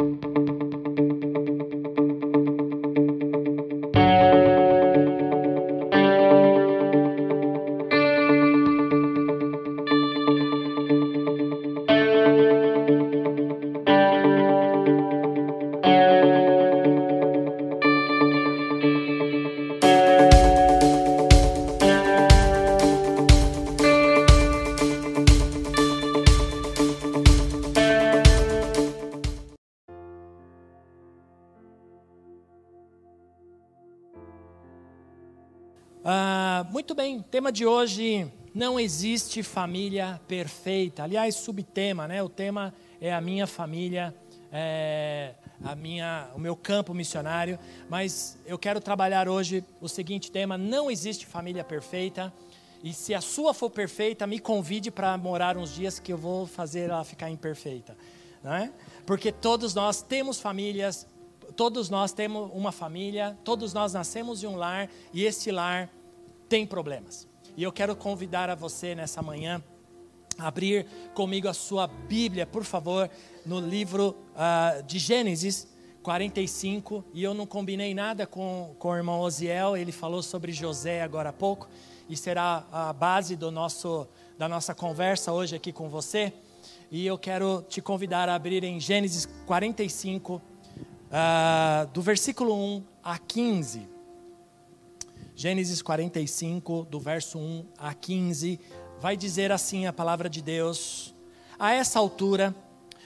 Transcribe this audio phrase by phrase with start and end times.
[0.00, 0.59] Ah,
[37.40, 41.04] tema de hoje: não existe família perfeita.
[41.04, 42.22] Aliás, subtema, né?
[42.22, 44.14] O tema é a minha família,
[44.52, 45.32] é
[45.64, 47.58] a minha, o meu campo missionário.
[47.88, 52.30] Mas eu quero trabalhar hoje o seguinte tema: não existe família perfeita.
[52.84, 56.46] E se a sua for perfeita, me convide para morar uns dias que eu vou
[56.46, 57.96] fazer ela ficar imperfeita,
[58.42, 58.70] né?
[59.06, 61.06] Porque todos nós temos famílias,
[61.56, 65.88] todos nós temos uma família, todos nós nascemos em um lar e esse lar
[66.50, 67.29] tem problemas.
[67.56, 69.62] E eu quero convidar a você nessa manhã
[70.38, 73.10] a abrir comigo a sua Bíblia, por favor,
[73.44, 75.68] no livro uh, de Gênesis
[76.02, 77.04] 45.
[77.12, 81.30] E eu não combinei nada com, com o irmão Osiel, ele falou sobre José agora
[81.30, 81.68] há pouco,
[82.08, 84.06] e será a base do nosso,
[84.38, 86.32] da nossa conversa hoje aqui com você.
[86.90, 93.18] E eu quero te convidar a abrir em Gênesis 45, uh, do versículo 1 a
[93.18, 93.99] 15.
[95.40, 98.60] Gênesis 45, do verso 1 a 15,
[99.00, 101.14] vai dizer assim a palavra de Deus:
[101.58, 102.54] A essa altura,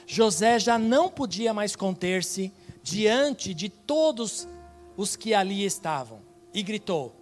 [0.05, 4.49] José já não podia mais conter-se diante de todos
[4.97, 7.15] os que ali estavam, e gritou: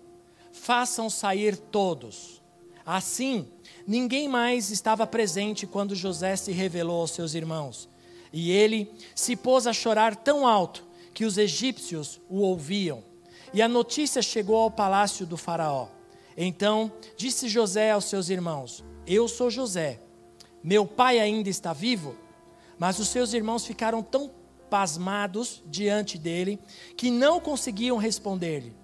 [0.50, 2.42] Façam sair todos.
[2.82, 3.46] Assim,
[3.86, 7.86] ninguém mais estava presente quando José se revelou aos seus irmãos.
[8.32, 13.11] E ele se pôs a chorar tão alto que os egípcios o ouviam.
[13.52, 15.88] E a notícia chegou ao palácio do Faraó.
[16.36, 20.00] Então disse José aos seus irmãos: Eu sou José.
[20.62, 22.16] Meu pai ainda está vivo?
[22.78, 24.30] Mas os seus irmãos ficaram tão
[24.70, 26.58] pasmados diante dele
[26.96, 28.74] que não conseguiam responder-lhe.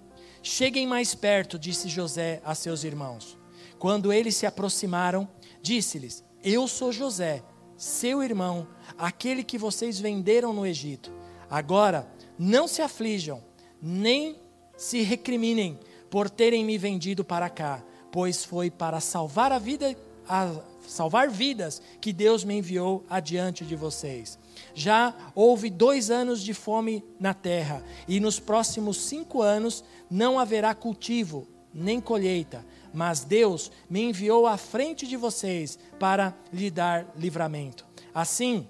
[0.42, 3.38] Cheguem mais perto, disse José a seus irmãos.
[3.78, 5.28] Quando eles se aproximaram,
[5.62, 7.42] disse-lhes: Eu sou José,
[7.76, 11.10] seu irmão, aquele que vocês venderam no Egito.
[11.48, 12.06] Agora,
[12.38, 13.42] não se aflijam,
[13.80, 14.36] nem
[14.78, 15.78] se recriminem
[16.08, 19.94] por terem me vendido para cá, pois foi para salvar a vida,
[20.26, 20.54] a
[20.86, 24.38] salvar vidas que Deus me enviou adiante de vocês.
[24.74, 30.74] Já houve dois anos de fome na terra, e nos próximos cinco anos não haverá
[30.74, 37.86] cultivo nem colheita, mas Deus me enviou à frente de vocês para lhe dar livramento.
[38.14, 38.66] Assim,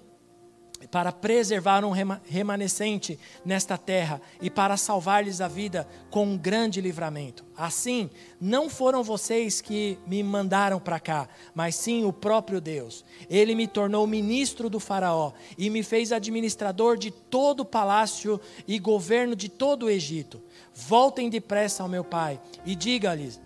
[0.87, 1.91] para preservar um
[2.25, 7.45] remanescente nesta terra e para salvar-lhes a vida com um grande livramento.
[7.55, 8.09] Assim,
[8.39, 13.03] não foram vocês que me mandaram para cá, mas sim o próprio Deus.
[13.29, 18.79] Ele me tornou ministro do Faraó e me fez administrador de todo o palácio e
[18.79, 20.41] governo de todo o Egito.
[20.73, 23.39] Voltem depressa ao meu pai e diga-lhes: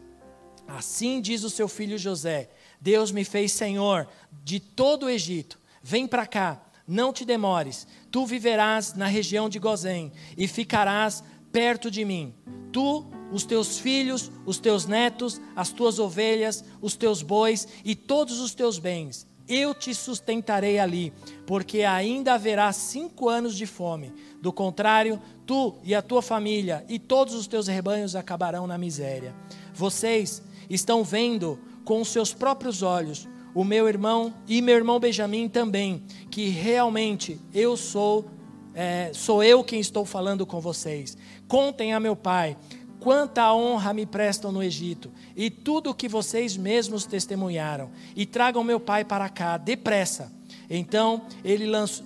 [0.68, 2.50] Assim diz o seu filho José:
[2.80, 4.08] Deus me fez senhor
[4.44, 5.60] de todo o Egito.
[5.82, 11.90] Vem para cá não te demores, tu viverás na região de Gozém e ficarás perto
[11.90, 12.34] de mim.
[12.72, 18.40] Tu, os teus filhos, os teus netos, as tuas ovelhas, os teus bois e todos
[18.40, 19.28] os teus bens.
[19.48, 21.12] Eu te sustentarei ali,
[21.46, 24.14] porque ainda haverá cinco anos de fome.
[24.42, 29.36] Do contrário, tu e a tua família e todos os teus rebanhos acabarão na miséria.
[29.74, 35.48] Vocês estão vendo com os seus próprios olhos o meu irmão e meu irmão Benjamim
[35.48, 38.26] também, que realmente eu sou,
[38.74, 41.18] é, sou eu quem estou falando com vocês.
[41.48, 42.58] Contem a meu pai
[43.04, 48.64] quanta honra me prestam no Egito e tudo o que vocês mesmos testemunharam, e tragam
[48.64, 50.32] meu pai para cá, depressa.
[50.70, 52.06] Então ele, lançou,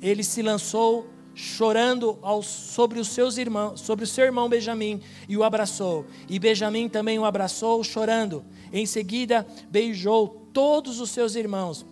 [0.00, 5.36] ele se lançou chorando ao, sobre os seus irmãos, sobre o seu irmão Benjamim, e
[5.36, 6.06] o abraçou.
[6.28, 8.44] E Benjamim também o abraçou, chorando.
[8.72, 11.86] Em seguida, beijou todos os seus irmãos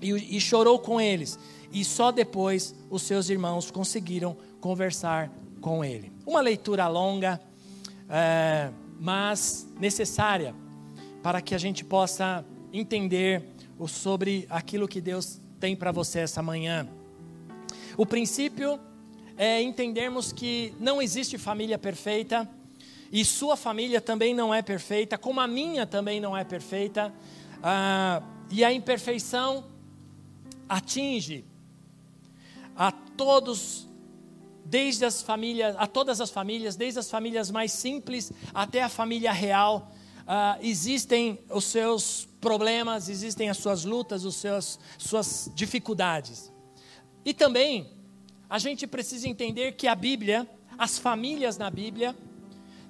[0.00, 1.36] e, e chorou com eles.
[1.72, 5.28] E só depois os seus irmãos conseguiram conversar
[5.60, 6.12] com ele.
[6.24, 7.40] Uma leitura longa,
[8.08, 8.70] é,
[9.00, 10.54] mas necessária
[11.20, 13.42] para que a gente possa entender
[13.76, 16.88] o, sobre aquilo que Deus tem para você essa manhã.
[17.96, 18.78] O princípio
[19.36, 22.48] é entendermos que não existe família perfeita
[23.10, 27.12] e sua família também não é perfeita, como a minha também não é perfeita.
[27.62, 29.64] Ah, e a imperfeição
[30.68, 31.44] atinge
[32.76, 33.88] a todos,
[34.64, 39.32] desde as famílias, a todas as famílias, desde as famílias mais simples até a família
[39.32, 39.90] real,
[40.22, 46.52] uh, existem os seus problemas, existem as suas lutas, os seus suas dificuldades.
[47.24, 47.90] E também
[48.48, 50.48] a gente precisa entender que a Bíblia,
[50.78, 52.14] as famílias na Bíblia,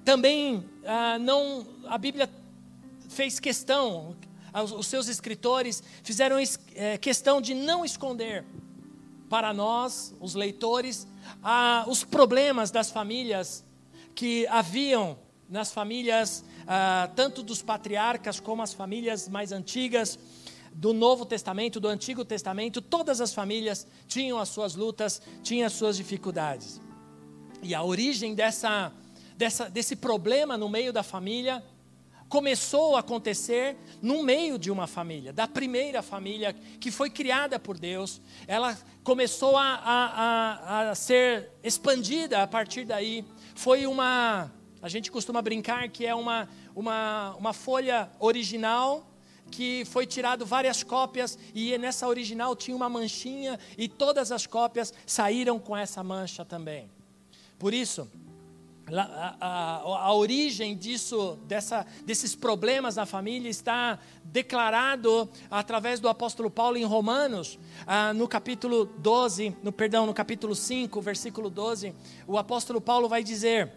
[0.03, 2.29] também uh, não, a Bíblia
[3.09, 4.15] fez questão,
[4.63, 6.37] os seus escritores fizeram
[6.75, 8.45] é, questão de não esconder
[9.29, 11.05] para nós, os leitores,
[11.85, 13.61] os problemas das famílias
[14.15, 15.19] que haviam
[15.49, 16.45] nas famílias,
[17.13, 20.17] tanto dos patriarcas como as famílias mais antigas,
[20.77, 25.73] do Novo Testamento, do Antigo Testamento, todas as famílias tinham as suas lutas, tinham as
[25.73, 26.79] suas dificuldades.
[27.63, 28.93] E a origem dessa,
[29.35, 31.63] dessa, desse problema no meio da família
[32.29, 37.77] começou a acontecer no meio de uma família, da primeira família que foi criada por
[37.77, 38.21] Deus.
[38.47, 43.25] Ela começou a, a, a, a ser expandida a partir daí.
[43.55, 44.51] Foi uma.
[44.81, 49.07] A gente costuma brincar que é uma, uma, uma folha original
[49.49, 54.93] que foi tirado várias cópias e nessa original tinha uma manchinha e todas as cópias
[55.05, 56.89] saíram com essa mancha também.
[57.57, 58.09] Por isso,
[58.95, 59.75] a, a,
[60.05, 66.85] a, origem disso, dessa, desses problemas na família está declarado através do apóstolo Paulo em
[66.85, 71.93] Romanos, ah, no capítulo 12, no perdão, no capítulo 5, versículo 12,
[72.25, 73.71] o apóstolo Paulo vai dizer: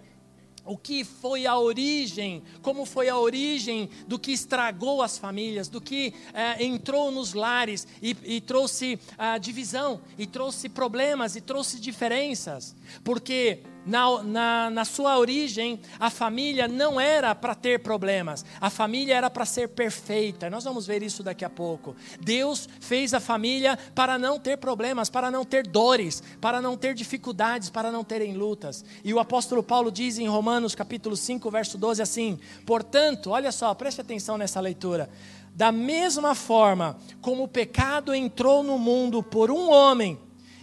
[0.65, 5.81] o que foi a origem, como foi a origem do que estragou as famílias, do
[5.81, 11.81] que eh, entrou nos lares e, e trouxe a divisão, e trouxe problemas, e trouxe
[11.81, 18.69] diferenças, porque na, na, na, sua origem, a família não era para ter problemas, a
[18.71, 20.51] família era para ser perfeita.
[20.51, 21.97] Nós vamos ver isso daqui a pouco.
[22.21, 26.95] Deus fez a família para não ter problemas, para não ter dores, para não ter
[26.95, 28.85] dificuldades, para não terem lutas.
[29.05, 33.75] E o apóstolo Paulo diz em Romanos capítulo 5, verso 12 assim: Portanto, olha só,
[33.75, 35.11] preste atenção nessa leitura.
[35.55, 40.19] Da mesma forma como o pecado entrou no mundo por um homem,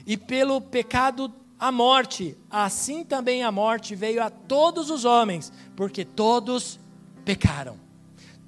[0.08, 1.28] e pelo pecado
[1.60, 6.80] a morte, assim também a morte veio a todos os homens, porque todos
[7.26, 7.80] pecaram.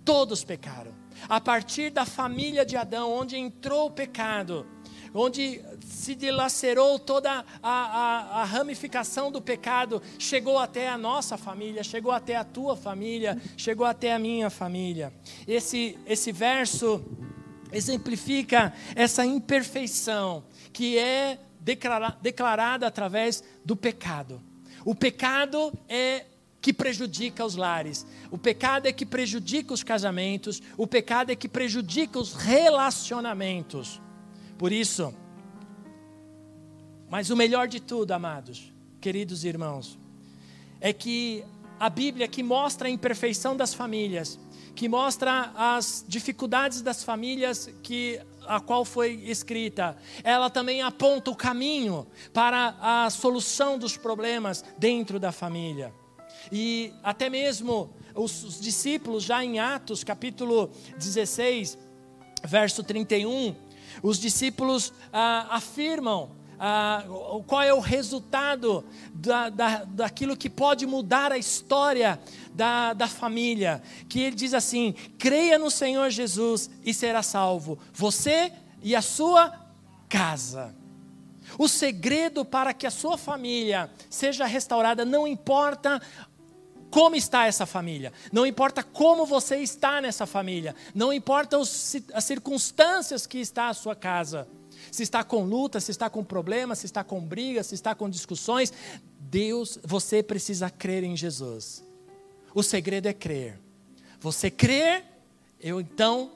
[0.05, 0.93] Todos pecaram.
[1.27, 4.65] A partir da família de Adão, onde entrou o pecado,
[5.13, 11.83] onde se dilacerou toda a, a, a, ramificação do pecado, chegou até a nossa família,
[11.83, 15.11] chegou até a tua família, chegou até a minha família.
[15.47, 17.03] Esse, esse verso
[17.71, 21.39] exemplifica essa imperfeição que é
[22.21, 24.41] declarada através do pecado.
[24.85, 26.25] O pecado é
[26.61, 28.05] que prejudica os lares.
[28.31, 30.61] O pecado é que prejudica os casamentos.
[30.77, 34.01] O pecado é que prejudica os relacionamentos.
[34.57, 35.13] Por isso,
[37.09, 39.97] mas o melhor de tudo, amados, queridos irmãos,
[40.81, 41.43] é que
[41.79, 44.37] a Bíblia que mostra a imperfeição das famílias,
[44.75, 48.19] que mostra as dificuldades das famílias que
[48.49, 55.19] a qual foi escrita, ela também aponta o caminho para a solução dos problemas dentro
[55.19, 55.93] da família.
[56.51, 61.77] E até mesmo os discípulos, já em Atos capítulo 16,
[62.43, 63.55] verso 31,
[64.01, 67.05] os discípulos ah, afirmam ah,
[67.47, 68.83] qual é o resultado
[69.13, 72.19] da, da, daquilo que pode mudar a história
[72.53, 73.81] da, da família.
[74.09, 78.51] Que ele diz assim: creia no Senhor Jesus e será salvo, você
[78.83, 79.53] e a sua
[80.09, 80.75] casa.
[81.57, 86.01] O segredo para que a sua família seja restaurada não importa
[86.91, 92.23] como está essa família, não importa como você está nessa família, não importa os, as
[92.23, 94.47] circunstâncias que está a sua casa
[94.91, 98.09] se está com luta, se está com problemas, se está com brigas, se está com
[98.09, 98.73] discussões,
[99.19, 101.83] Deus, você precisa crer em Jesus.
[102.53, 103.59] O segredo é crer.
[104.19, 105.03] Você crer,
[105.59, 106.31] eu então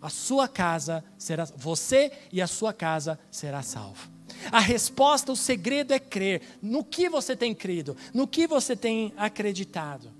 [0.00, 4.08] a sua casa será, você e a sua casa será salvo.
[4.52, 6.42] A resposta, o segredo é crer.
[6.62, 7.96] No que você tem crido?
[8.14, 10.10] No que você tem acreditado?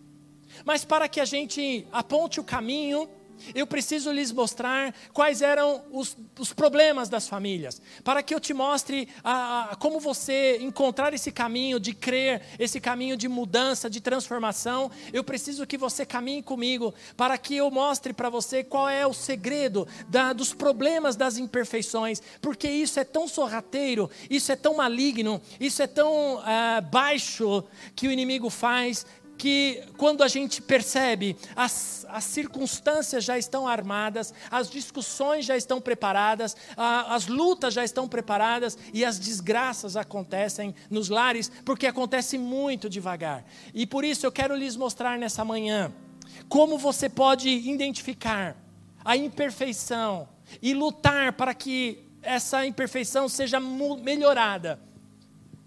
[0.64, 3.08] Mas para que a gente aponte o caminho,
[3.54, 8.54] eu preciso lhes mostrar quais eram os, os problemas das famílias, para que eu te
[8.54, 14.00] mostre a, a, como você encontrar esse caminho de crer, esse caminho de mudança, de
[14.00, 14.90] transformação.
[15.12, 19.12] Eu preciso que você caminhe comigo, para que eu mostre para você qual é o
[19.12, 25.40] segredo da, dos problemas das imperfeições, porque isso é tão sorrateiro, isso é tão maligno,
[25.58, 27.64] isso é tão uh, baixo
[27.94, 29.06] que o inimigo faz
[29.38, 35.80] que quando a gente percebe as, as circunstâncias já estão armadas, as discussões já estão
[35.80, 42.36] preparadas, a, as lutas já estão preparadas e as desgraças acontecem nos lares, porque acontece
[42.36, 43.44] muito devagar.
[43.72, 45.92] E por isso eu quero lhes mostrar nessa manhã
[46.48, 48.56] como você pode identificar
[49.04, 50.28] a imperfeição
[50.60, 54.80] e lutar para que essa imperfeição seja melhorada.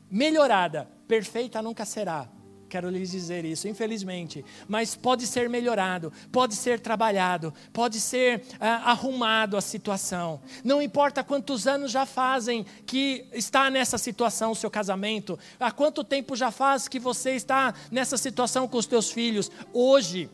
[0.10, 2.28] Melhorada, perfeita nunca será.
[2.72, 4.46] Quero lhes dizer isso, infelizmente.
[4.66, 10.40] Mas pode ser melhorado, pode ser trabalhado, pode ser ah, arrumado a situação.
[10.64, 16.02] Não importa quantos anos já fazem que está nessa situação o seu casamento, há quanto
[16.02, 19.52] tempo já faz que você está nessa situação com os teus filhos.
[19.74, 20.30] Hoje,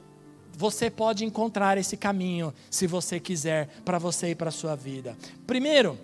[0.56, 5.18] você pode encontrar esse caminho, se você quiser, para você e para a sua vida.
[5.48, 5.98] Primeiro,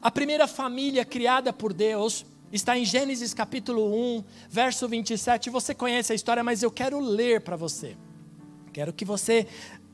[0.00, 5.50] a primeira família criada por Deus está em Gênesis capítulo 1, verso 27.
[5.50, 7.96] Você conhece a história, mas eu quero ler para você.
[8.72, 9.46] Quero que você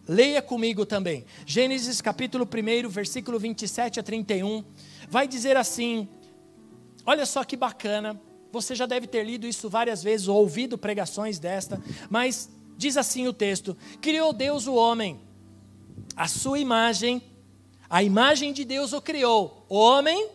[0.07, 1.25] leia comigo também.
[1.45, 4.65] Gênesis capítulo 1, versículo 27 a 31.
[5.09, 6.09] Vai dizer assim:
[7.05, 8.21] Olha só que bacana.
[8.53, 13.27] Você já deve ter lido isso várias vezes ou ouvido pregações desta, mas Diz assim
[13.27, 15.21] o texto: Criou Deus o homem,
[16.15, 17.23] a sua imagem,
[17.89, 20.29] a imagem de Deus o criou, homem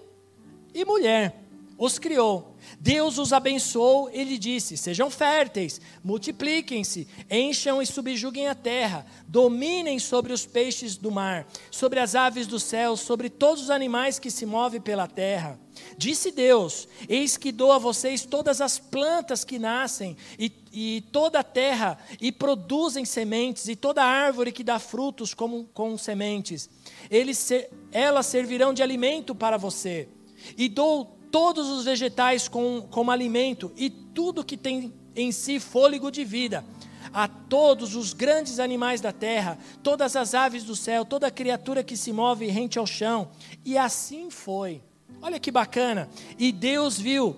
[0.73, 1.40] e mulher,
[1.81, 2.55] os criou.
[2.79, 10.31] Deus os abençoou, ele disse: Sejam férteis, multipliquem-se, encham e subjuguem a terra, dominem sobre
[10.31, 14.45] os peixes do mar, sobre as aves do céu, sobre todos os animais que se
[14.45, 15.59] movem pela terra.
[15.97, 21.39] Disse Deus: Eis que dou a vocês todas as plantas que nascem, e, e toda
[21.39, 26.69] a terra, e produzem sementes, e toda árvore que dá frutos como, com sementes.
[27.09, 27.49] Eles,
[27.91, 30.07] elas servirão de alimento para você.
[30.55, 36.11] E dou todos os vegetais com, como alimento e tudo que tem em si fôlego
[36.11, 36.65] de vida.
[37.13, 41.97] A todos os grandes animais da terra, todas as aves do céu, toda criatura que
[41.97, 43.31] se move rente ao chão.
[43.65, 44.81] E assim foi.
[45.21, 46.09] Olha que bacana.
[46.37, 47.37] E Deus viu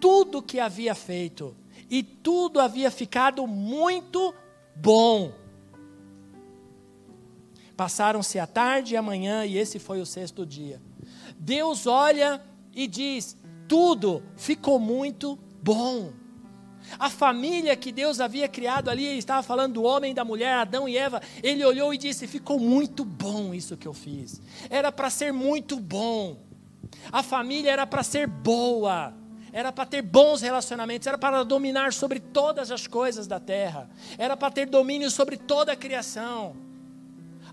[0.00, 1.54] tudo que havia feito,
[1.90, 4.34] e tudo havia ficado muito
[4.74, 5.32] bom.
[7.76, 10.80] Passaram-se a tarde e a manhã, e esse foi o sexto dia.
[11.38, 12.42] Deus olha
[12.74, 13.36] e diz:
[13.68, 16.12] tudo ficou muito bom.
[16.98, 20.88] A família que Deus havia criado ali, ele estava falando do homem da mulher, Adão
[20.88, 24.40] e Eva, ele olhou e disse: ficou muito bom isso que eu fiz.
[24.68, 26.38] Era para ser muito bom.
[27.12, 29.14] A família era para ser boa,
[29.52, 34.36] era para ter bons relacionamentos, era para dominar sobre todas as coisas da terra, era
[34.36, 36.56] para ter domínio sobre toda a criação.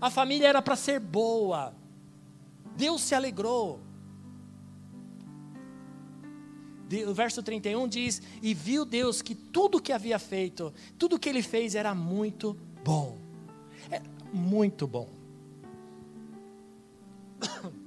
[0.00, 1.74] A família era para ser boa.
[2.76, 3.80] Deus se alegrou
[7.06, 11.42] o verso 31 diz: E viu Deus que tudo que havia feito, tudo que ele
[11.42, 13.16] fez era muito bom.
[13.90, 14.00] É
[14.32, 15.08] muito bom.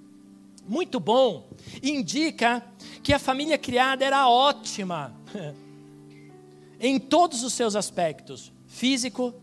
[0.64, 1.50] Muito bom
[1.82, 2.64] indica
[3.04, 5.14] que a família criada era ótima
[6.80, 9.34] em todos os seus aspectos: físico,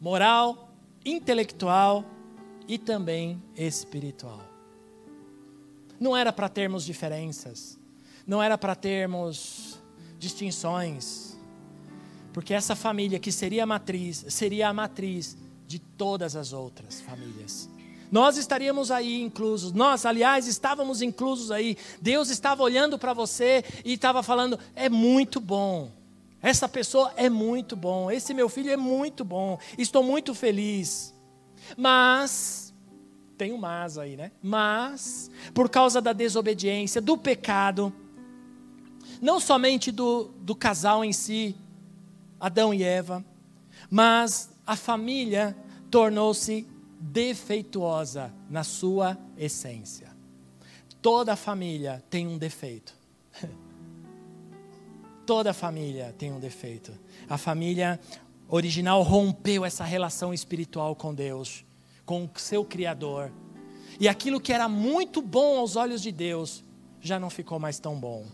[0.00, 2.04] moral, intelectual
[2.68, 4.42] e também espiritual.
[5.98, 7.78] Não era para termos diferenças
[8.26, 9.78] não era para termos
[10.18, 11.38] distinções,
[12.32, 17.68] porque essa família que seria a matriz, seria a matriz de todas as outras famílias.
[18.10, 21.76] Nós estaríamos aí inclusos, nós, aliás, estávamos inclusos aí.
[22.00, 25.90] Deus estava olhando para você e estava falando: é muito bom.
[26.40, 28.10] Essa pessoa é muito bom.
[28.10, 29.58] Esse meu filho é muito bom.
[29.76, 31.12] Estou muito feliz.
[31.76, 32.72] Mas,
[33.36, 34.30] tem um mas aí, né?
[34.40, 37.92] Mas, por causa da desobediência, do pecado,
[39.20, 41.56] não somente do, do casal em si,
[42.38, 43.24] Adão e Eva,
[43.90, 45.56] mas a família
[45.90, 46.66] tornou-se
[47.00, 50.14] defeituosa na sua essência.
[51.00, 52.94] Toda família tem um defeito.
[55.24, 56.92] Toda família tem um defeito.
[57.28, 58.00] A família
[58.48, 61.64] original rompeu essa relação espiritual com Deus,
[62.04, 63.32] com o seu Criador.
[63.98, 66.64] E aquilo que era muito bom aos olhos de Deus
[67.00, 68.26] já não ficou mais tão bom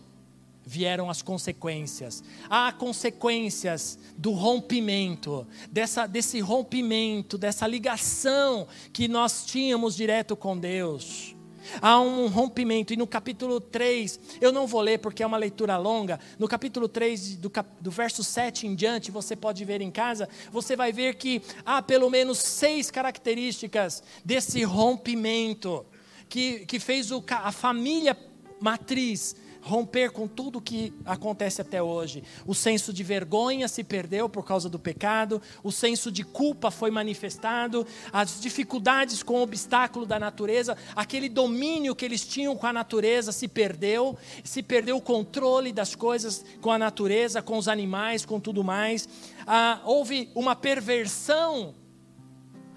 [0.65, 2.23] vieram as consequências.
[2.49, 11.35] Há consequências do rompimento, dessa, desse rompimento, dessa ligação que nós tínhamos direto com Deus.
[11.81, 15.77] Há um rompimento, e no capítulo 3, eu não vou ler porque é uma leitura
[15.77, 19.89] longa, no capítulo 3, do, cap, do verso 7 em diante, você pode ver em
[19.89, 25.85] casa, você vai ver que há pelo menos seis características desse rompimento,
[26.27, 28.17] que, que fez o, a família
[28.59, 32.23] matriz romper com tudo que acontece até hoje.
[32.45, 36.91] O senso de vergonha se perdeu por causa do pecado, o senso de culpa foi
[36.91, 42.73] manifestado, as dificuldades com o obstáculo da natureza, aquele domínio que eles tinham com a
[42.73, 48.25] natureza se perdeu, se perdeu o controle das coisas com a natureza, com os animais,
[48.25, 49.07] com tudo mais.
[49.47, 51.73] Ah, houve uma perversão,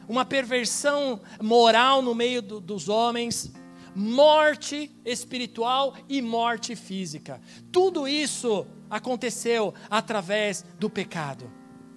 [0.08, 3.52] uma perversão moral no meio do, dos homens
[3.96, 7.40] morte espiritual e morte física.
[7.72, 11.50] Tudo isso aconteceu através do pecado.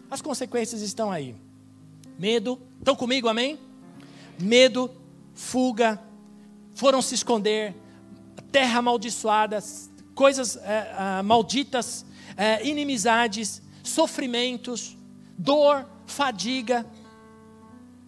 [0.09, 1.35] As consequências estão aí.
[2.17, 3.59] Medo, estão comigo, amém?
[4.39, 4.89] Medo,
[5.33, 6.01] fuga,
[6.73, 7.75] foram se esconder,
[8.49, 9.59] terra amaldiçoada,
[10.15, 12.05] coisas é, é, malditas,
[12.37, 14.97] é, inimizades, sofrimentos,
[15.37, 16.85] dor, fadiga,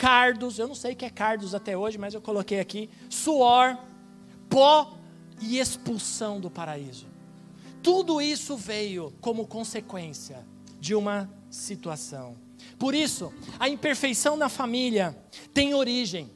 [0.02, 3.78] cardos, eu não sei o que é cardos até hoje, mas eu coloquei aqui, suor,
[4.50, 4.98] pó
[5.40, 7.06] e expulsão do paraíso.
[7.84, 10.44] Tudo isso veio como consequência
[10.80, 12.36] de uma situação.
[12.80, 15.16] Por isso, a imperfeição na família
[15.54, 16.32] tem origem,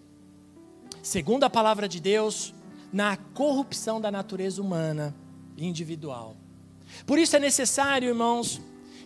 [1.02, 2.54] segundo a palavra de Deus,
[2.94, 5.16] na corrupção da natureza humana
[5.58, 6.36] e individual.
[7.04, 8.62] Por isso é necessário, irmãos,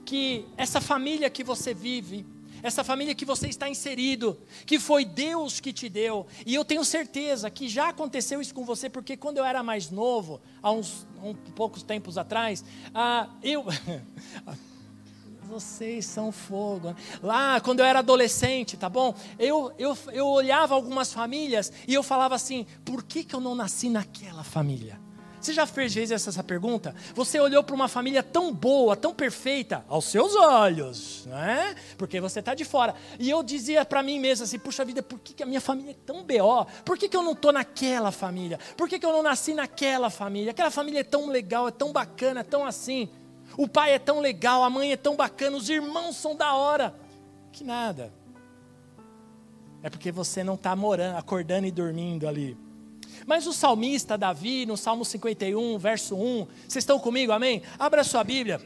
[0.05, 2.25] que essa família que você vive,
[2.61, 6.25] essa família que você está inserido, que foi Deus que te deu.
[6.45, 9.89] E eu tenho certeza que já aconteceu isso com você, porque quando eu era mais
[9.89, 11.07] novo, há uns
[11.55, 12.63] poucos tempos atrás,
[12.93, 13.65] ah, eu.
[15.43, 16.95] Vocês são fogo.
[17.23, 19.15] Lá, quando eu era adolescente, tá bom?
[19.39, 23.55] Eu, eu, eu olhava algumas famílias e eu falava assim: por que, que eu não
[23.55, 25.08] nasci naquela família?
[25.39, 26.93] Você já fez essa, essa pergunta?
[27.15, 31.75] Você olhou para uma família tão boa, tão perfeita, aos seus olhos, não é?
[31.97, 32.93] Porque você está de fora.
[33.17, 35.91] E eu dizia para mim mesmo assim: puxa vida, por que, que a minha família
[35.91, 36.65] é tão B.O.?
[36.83, 38.59] Por que, que eu não estou naquela família?
[38.75, 40.51] Por que, que eu não nasci naquela família?
[40.51, 43.09] Aquela família é tão legal, é tão bacana, é tão assim.
[43.57, 46.93] O pai é tão legal, a mãe é tão bacana, os irmãos são da hora.
[47.51, 48.13] Que nada.
[49.81, 52.57] É porque você não está morando, acordando e dormindo ali.
[53.29, 57.61] Mas o salmista Davi, no Salmo 51, verso 1, vocês estão comigo, amém?
[57.77, 58.59] Abra sua Bíblia.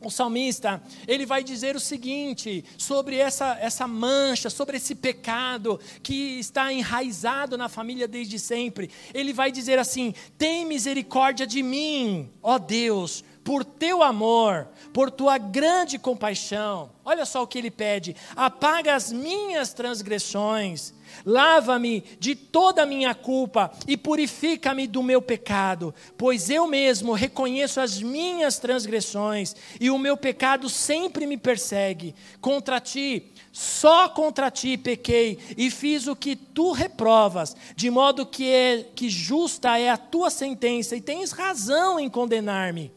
[0.00, 6.40] O salmista, ele vai dizer o seguinte sobre essa, essa mancha, sobre esse pecado que
[6.40, 8.90] está enraizado na família desde sempre.
[9.14, 15.38] Ele vai dizer assim: Tem misericórdia de mim, ó Deus, por teu amor, por tua
[15.38, 16.90] grande compaixão.
[17.04, 23.14] Olha só o que ele pede: apaga as minhas transgressões Lava-me de toda a minha
[23.14, 29.98] culpa e purifica-me do meu pecado, pois eu mesmo reconheço as minhas transgressões e o
[29.98, 32.14] meu pecado sempre me persegue.
[32.40, 38.50] Contra ti, só contra ti pequei e fiz o que tu reprovas, de modo que
[38.50, 42.92] é que justa é a tua sentença e tens razão em condenar-me.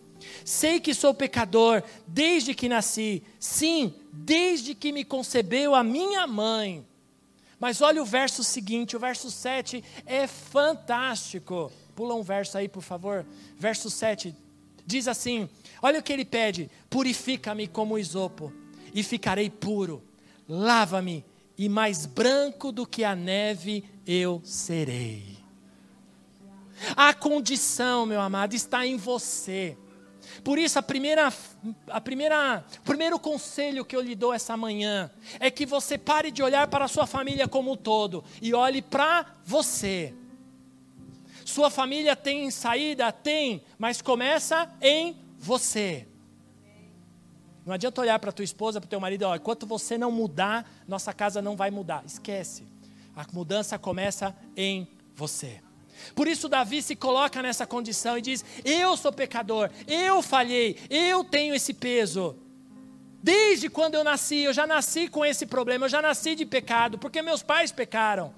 [0.46, 6.86] Sei que sou pecador desde que nasci, sim, desde que me concebeu a minha mãe.
[7.60, 11.72] Mas olha o verso seguinte, o verso 7 é fantástico.
[11.96, 13.26] Pula um verso aí, por favor.
[13.58, 14.36] Verso 7
[14.86, 15.50] diz assim:
[15.82, 18.54] Olha o que ele pede: Purifica-me como isopo,
[18.94, 20.04] e ficarei puro.
[20.48, 21.26] Lava-me,
[21.58, 25.40] e mais branco do que a neve eu serei.
[26.96, 29.76] A condição, meu amado, está em você.
[30.46, 31.34] Por isso, a primeira,
[31.88, 36.30] a primeira, o primeiro conselho que eu lhe dou essa manhã é que você pare
[36.30, 40.14] de olhar para a sua família como um todo e olhe para você.
[41.44, 43.12] Sua família tem saída?
[43.12, 46.08] Tem, mas começa em você.
[47.66, 51.12] Não adianta olhar para tua esposa, para teu marido, ó, enquanto você não mudar, nossa
[51.12, 52.04] casa não vai mudar.
[52.06, 52.68] Esquece.
[53.16, 55.60] A mudança começa em você.
[56.14, 61.24] Por isso, Davi se coloca nessa condição e diz: Eu sou pecador, eu falhei, eu
[61.24, 62.38] tenho esse peso.
[63.22, 66.98] Desde quando eu nasci, eu já nasci com esse problema, eu já nasci de pecado,
[67.00, 68.34] porque meus pais pecaram.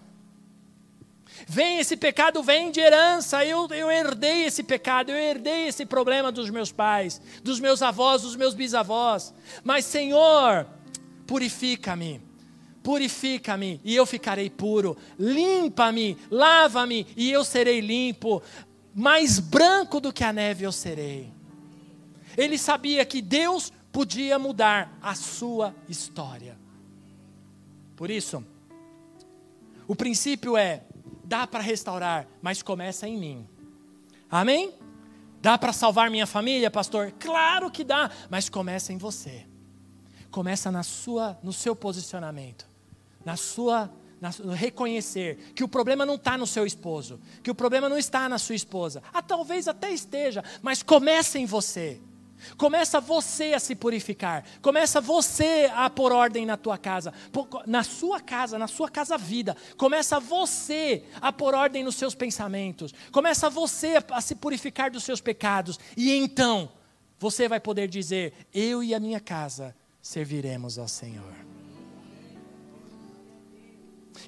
[1.45, 6.31] Vem esse pecado, vem de herança, eu, eu herdei esse pecado, eu herdei esse problema
[6.31, 9.33] dos meus pais, dos meus avós, dos meus bisavós.
[9.63, 10.65] Mas, Senhor,
[11.27, 12.26] purifica-me
[12.87, 18.41] purifica-me e eu ficarei puro, limpa-me, lava-me e eu serei limpo,
[18.95, 21.29] mais branco do que a neve eu serei.
[22.37, 26.57] Ele sabia que Deus podia mudar a sua história.
[27.93, 28.41] Por isso,
[29.85, 30.83] o princípio é:
[31.25, 33.49] dá para restaurar, mas começa em mim.
[34.31, 34.73] Amém?
[35.41, 37.11] Dá para salvar minha família, pastor?
[37.19, 39.45] Claro que dá, mas começa em você.
[40.31, 42.66] Começa na sua, no seu posicionamento
[43.27, 43.91] na sua,
[44.41, 48.29] no reconhecer que o problema não está no seu esposo, que o problema não está
[48.29, 49.03] na sua esposa.
[49.13, 51.99] Ah, talvez até esteja, mas começa em você.
[52.55, 54.45] Começa você a se purificar.
[54.61, 57.13] Começa você a pôr ordem na tua casa,
[57.65, 59.57] na sua casa, na sua casa vida.
[59.75, 62.93] Começa você a pôr ordem nos seus pensamentos.
[63.11, 66.71] Começa você a se purificar dos seus pecados e então
[67.19, 71.46] você vai poder dizer: eu e a minha casa serviremos ao Senhor.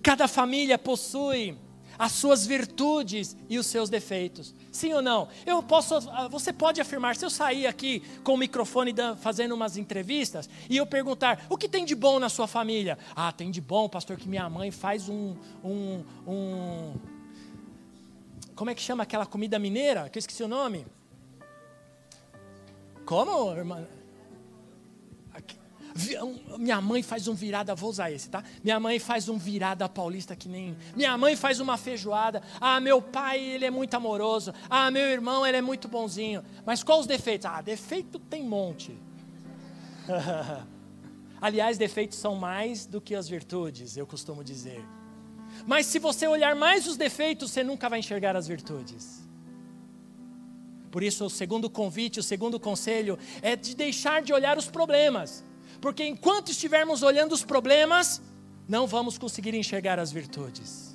[0.01, 1.57] Cada família possui
[1.99, 4.55] as suas virtudes e os seus defeitos.
[4.71, 5.27] Sim ou não?
[5.45, 9.75] Eu posso, ah, você pode afirmar, se eu sair aqui com o microfone fazendo umas
[9.75, 12.97] entrevistas e eu perguntar, o que tem de bom na sua família?
[13.13, 16.93] Ah, tem de bom, pastor, que minha mãe faz um, um, um
[18.55, 20.09] como é que chama aquela comida mineira?
[20.09, 20.85] Que eu esqueci o nome.
[23.05, 23.85] Como, irmã?
[26.57, 28.43] Minha mãe faz um virada, vou usar esse, tá?
[28.63, 30.75] Minha mãe faz um virada paulista que nem.
[30.95, 32.41] Minha mãe faz uma feijoada.
[32.59, 34.53] Ah, meu pai, ele é muito amoroso.
[34.69, 36.43] Ah, meu irmão, ele é muito bonzinho.
[36.65, 37.45] Mas quais os defeitos?
[37.45, 38.95] Ah, defeito tem monte.
[41.41, 44.83] Aliás, defeitos são mais do que as virtudes, eu costumo dizer.
[45.65, 49.27] Mas se você olhar mais os defeitos, você nunca vai enxergar as virtudes.
[50.91, 55.43] Por isso, o segundo convite, o segundo conselho é de deixar de olhar os problemas
[55.81, 58.21] porque enquanto estivermos olhando os problemas,
[58.67, 60.89] não vamos conseguir enxergar as virtudes.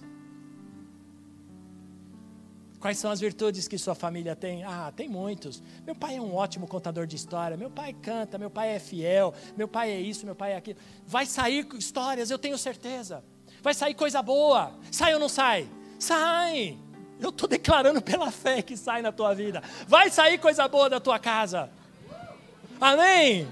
[2.85, 4.63] Quais são as virtudes que sua família tem?
[4.63, 5.63] Ah, tem muitos.
[5.87, 9.33] Meu pai é um ótimo contador de história, meu pai canta, meu pai é fiel,
[9.57, 10.79] meu pai é isso, meu pai é aquilo.
[11.07, 13.25] Vai sair histórias, eu tenho certeza.
[13.63, 14.75] Vai sair coisa boa.
[14.91, 15.67] Sai ou não sai?
[15.99, 16.79] Sai!
[17.19, 19.63] Eu estou declarando pela fé que sai na tua vida.
[19.89, 21.71] Vai sair coisa boa da tua casa.
[22.79, 23.49] Amém?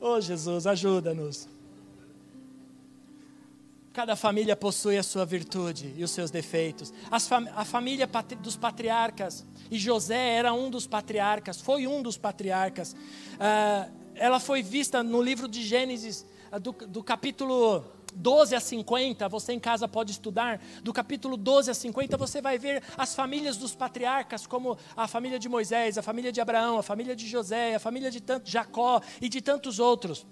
[0.00, 1.46] Oh Jesus, ajuda-nos.
[3.92, 6.90] Cada família possui a sua virtude e os seus defeitos.
[7.28, 8.08] Fam a família
[8.40, 12.92] dos patriarcas, e José era um dos patriarcas, foi um dos patriarcas.
[12.94, 19.28] Uh, ela foi vista no livro de Gênesis, uh, do, do capítulo 12 a 50,
[19.28, 23.56] você em casa pode estudar, do capítulo 12 a 50, você vai ver as famílias
[23.56, 27.74] dos patriarcas, como a família de Moisés, a família de Abraão, a família de José,
[27.74, 30.26] a família de Jacó e de tantos outros,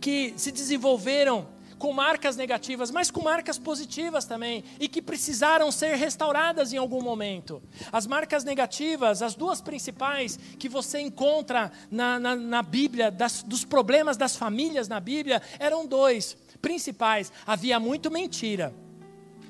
[0.00, 1.46] que se desenvolveram
[1.82, 7.02] com marcas negativas, mas com marcas positivas também, e que precisaram ser restauradas em algum
[7.02, 7.60] momento.
[7.90, 13.64] As marcas negativas, as duas principais que você encontra na, na, na Bíblia, das, dos
[13.64, 17.32] problemas das famílias na Bíblia, eram dois principais.
[17.44, 18.72] Havia muito mentira.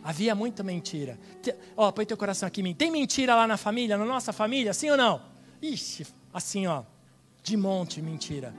[0.03, 1.19] Havia muita mentira.
[1.77, 2.75] Ó, põe teu coração aqui em mim.
[2.75, 5.23] Tem mentira lá na família, na nossa família, sim ou não?
[5.61, 6.83] Ixi, assim ó,
[7.43, 8.53] de monte mentira.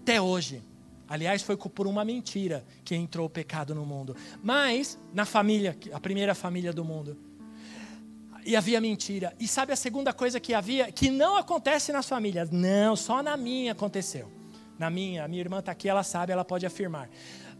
[0.00, 0.62] Até hoje.
[1.06, 4.16] Aliás, foi por uma mentira que entrou o pecado no mundo.
[4.42, 7.18] Mas, na família, a primeira família do mundo,
[8.42, 9.34] e havia mentira.
[9.38, 12.50] E sabe a segunda coisa que havia, que não acontece nas famílias?
[12.50, 14.43] Não, só na minha aconteceu
[14.78, 17.08] na minha, a minha irmã está aqui, ela sabe, ela pode afirmar.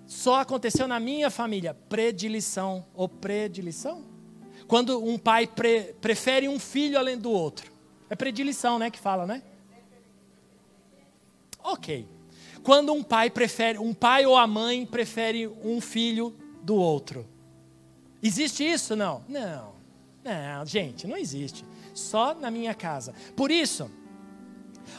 [0.06, 4.04] Só aconteceu na minha família predilição ou predilição?
[4.66, 7.72] Quando um pai pre, prefere um filho além do outro.
[8.08, 9.42] É predilição, né, que fala, né?
[11.62, 12.06] OK.
[12.62, 17.26] Quando um pai prefere, um pai ou a mãe prefere um filho do outro.
[18.22, 18.96] Existe isso?
[18.96, 19.22] Não.
[19.28, 19.74] Não.
[20.24, 21.64] Não, gente, não existe.
[21.92, 23.14] Só na minha casa.
[23.36, 23.90] Por isso,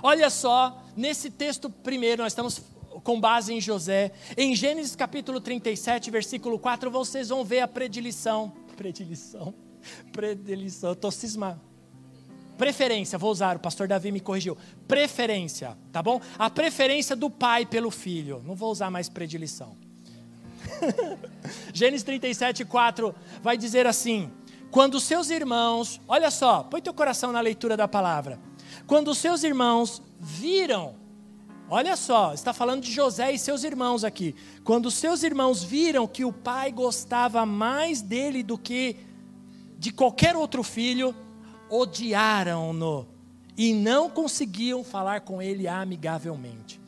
[0.01, 2.61] olha só Nesse texto primeiro, nós estamos
[3.03, 4.13] com base em José.
[4.37, 8.53] Em Gênesis capítulo 37, versículo 4, vocês vão ver a predilição.
[8.77, 9.53] Predilição.
[10.13, 10.93] Predilição.
[10.93, 11.59] Estou cismado.
[12.57, 14.57] Preferência, vou usar, o pastor Davi me corrigiu.
[14.87, 16.21] Preferência, tá bom?
[16.39, 18.41] A preferência do pai pelo filho.
[18.45, 19.75] Não vou usar mais predilição.
[21.73, 24.31] Gênesis 37, 4 vai dizer assim:
[24.71, 28.39] Quando seus irmãos, olha só, põe teu coração na leitura da palavra.
[28.87, 30.95] Quando seus irmãos viram,
[31.69, 34.35] olha só, está falando de José e seus irmãos aqui.
[34.63, 38.97] Quando seus irmãos viram que o pai gostava mais dele do que
[39.77, 41.15] de qualquer outro filho,
[41.69, 43.07] odiaram-no
[43.57, 46.79] e não conseguiam falar com ele amigavelmente.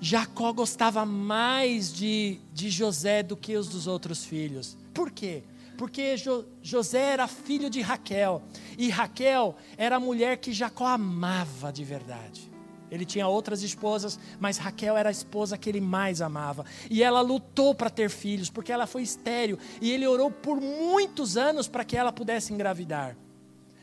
[0.00, 4.76] Jacó gostava mais de, de José do que os dos outros filhos.
[4.92, 5.44] Por quê?
[5.76, 8.42] Porque jo, José era filho de Raquel,
[8.78, 12.52] e Raquel era a mulher que Jacó amava de verdade.
[12.90, 16.64] Ele tinha outras esposas, mas Raquel era a esposa que ele mais amava.
[16.88, 19.58] E ela lutou para ter filhos, porque ela foi estéril.
[19.80, 23.16] E ele orou por muitos anos para que ela pudesse engravidar.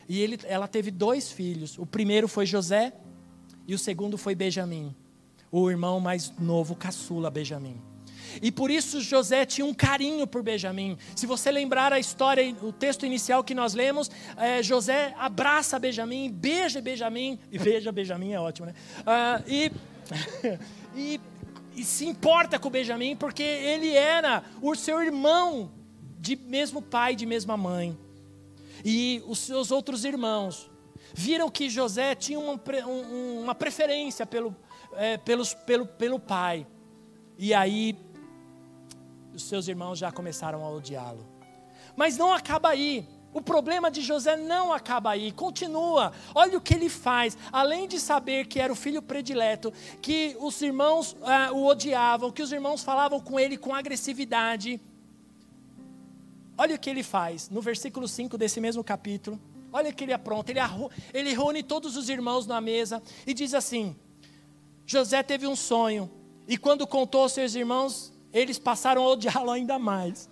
[0.08, 1.76] E ele, ela teve dois filhos.
[1.78, 2.94] O primeiro foi José
[3.68, 4.94] e o segundo foi Benjamim.
[5.50, 7.91] o irmão mais novo, caçula, Benjamim.
[8.40, 10.96] E por isso José tinha um carinho por Benjamim.
[11.14, 16.30] Se você lembrar a história, o texto inicial que nós lemos, é, José abraça Benjamim,
[16.30, 18.74] beija Benjamim, e beija Benjamim é ótimo, né?
[19.04, 19.72] Ah, e,
[20.94, 21.20] e,
[21.76, 25.70] e se importa com Benjamim porque ele era o seu irmão
[26.18, 27.98] de mesmo pai, de mesma mãe.
[28.84, 30.70] E os seus outros irmãos
[31.14, 32.60] viram que José tinha uma,
[33.42, 34.54] uma preferência pelo,
[34.94, 36.66] é, pelos, pelo, pelo pai.
[37.38, 37.96] E aí
[39.34, 41.26] os seus irmãos já começaram a odiá-lo.
[41.96, 43.06] Mas não acaba aí.
[43.34, 46.12] O problema de José não acaba aí, continua.
[46.34, 47.36] Olha o que ele faz.
[47.50, 52.42] Além de saber que era o filho predileto, que os irmãos ah, o odiavam, que
[52.42, 54.78] os irmãos falavam com ele com agressividade.
[56.58, 59.40] Olha o que ele faz no versículo 5 desse mesmo capítulo.
[59.72, 60.52] Olha o que ele apronta.
[60.52, 60.60] Ele,
[61.14, 63.96] ele reúne todos os irmãos na mesa e diz assim:
[64.84, 66.10] José teve um sonho,
[66.46, 70.28] e quando contou aos seus irmãos, eles passaram a odiá-lo ainda mais.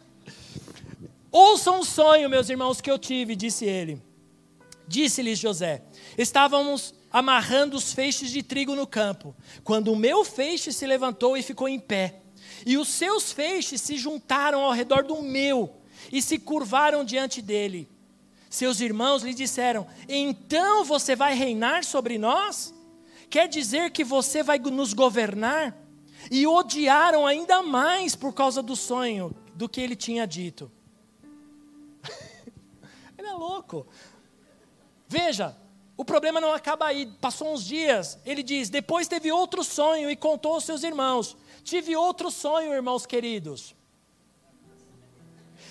[1.30, 4.02] Ouçam um sonho, meus irmãos, que eu tive, disse ele.
[4.88, 5.82] Disse-lhes José:
[6.18, 11.42] Estávamos amarrando os feixes de trigo no campo, quando o meu feixe se levantou e
[11.42, 12.20] ficou em pé,
[12.66, 15.76] e os seus feixes se juntaram ao redor do meu
[16.10, 17.88] e se curvaram diante dele.
[18.48, 22.74] Seus irmãos lhe disseram: Então você vai reinar sobre nós?
[23.28, 25.79] Quer dizer que você vai nos governar?
[26.30, 30.70] E odiaram ainda mais por causa do sonho do que ele tinha dito.
[33.16, 33.86] ele é louco.
[35.06, 35.56] Veja,
[35.96, 37.06] o problema não acaba aí.
[37.20, 41.36] Passou uns dias, ele diz: depois teve outro sonho e contou aos seus irmãos.
[41.62, 43.74] Tive outro sonho, irmãos queridos.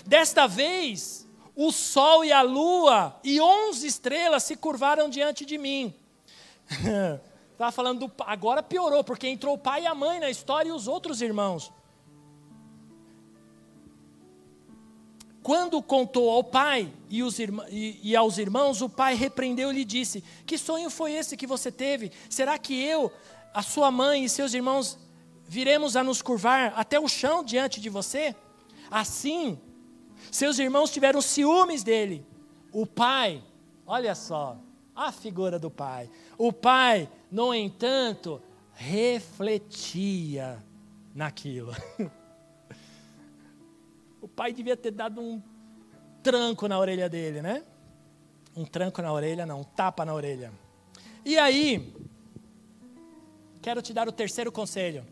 [0.06, 5.94] Desta vez, o sol e a lua e onze estrelas se curvaram diante de mim.
[7.60, 10.72] Estava falando do agora piorou, porque entrou o pai e a mãe na história e
[10.72, 11.74] os outros irmãos.
[15.44, 17.22] Quando contou ao pai e,
[17.70, 21.46] e, e aos irmãos, o pai repreendeu e lhe disse: Que sonho foi esse que
[21.46, 22.14] você teve?
[22.30, 23.12] Será que eu,
[23.54, 24.98] a sua mãe e seus irmãos
[25.46, 28.34] viremos a nos curvar até o chão diante de você?
[28.90, 29.60] Assim,
[30.32, 32.26] seus irmãos tiveram ciúmes dele.
[32.72, 33.44] O pai,
[33.86, 34.58] olha só,
[35.00, 36.10] a figura do pai.
[36.38, 38.42] O pai no entanto,
[38.74, 40.62] refletia
[41.16, 41.74] naquilo.
[44.22, 45.42] o pai devia ter dado um
[46.22, 47.64] tranco na orelha dele, né?
[48.54, 50.52] Um tranco na orelha, não, um tapa na orelha.
[51.24, 51.96] E aí,
[53.62, 55.06] quero te dar o terceiro conselho.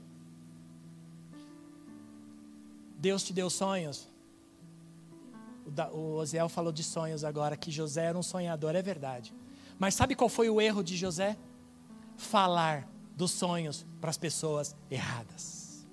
[2.97, 4.09] Deus te deu sonhos.
[5.93, 9.33] O Osiel falou de sonhos agora, que José era um sonhador, é verdade.
[9.79, 11.37] Mas sabe qual foi o erro de José?
[12.17, 15.87] falar dos sonhos para as pessoas erradas.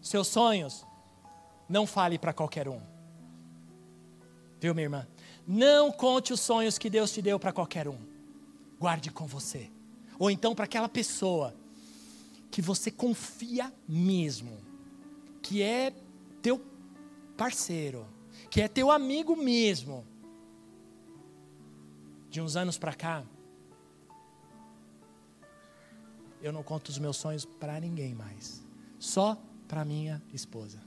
[0.00, 0.86] Seus sonhos,
[1.68, 2.80] não fale para qualquer um.
[4.60, 5.06] Viu, minha irmã?
[5.46, 7.98] Não conte os sonhos que Deus te deu para qualquer um.
[8.78, 9.70] Guarde com você.
[10.18, 11.54] Ou então para aquela pessoa
[12.50, 14.58] que você confia mesmo,
[15.40, 15.92] que é
[16.40, 16.62] teu
[17.36, 18.06] parceiro,
[18.50, 20.06] que é teu amigo mesmo.
[22.32, 23.22] De uns anos para cá,
[26.40, 28.64] eu não conto os meus sonhos para ninguém mais.
[28.98, 30.78] Só para minha esposa.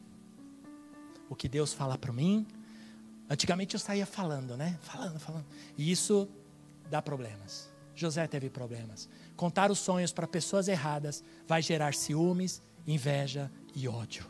[1.29, 2.47] O que Deus fala para mim.
[3.29, 4.79] Antigamente eu saía falando, né?
[4.81, 5.45] Falando, falando.
[5.77, 6.27] E isso
[6.89, 7.71] dá problemas.
[7.93, 9.07] José teve problemas.
[9.35, 14.25] Contar os sonhos para pessoas erradas vai gerar ciúmes, inveja e ódio.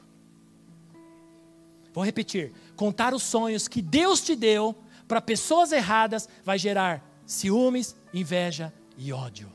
[1.93, 4.75] Vou repetir: contar os sonhos que Deus te deu
[5.07, 9.51] para pessoas erradas vai gerar ciúmes, inveja e ódio.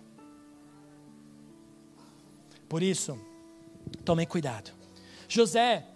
[2.68, 3.18] Por isso,
[4.04, 4.70] tomem cuidado.
[5.28, 5.86] José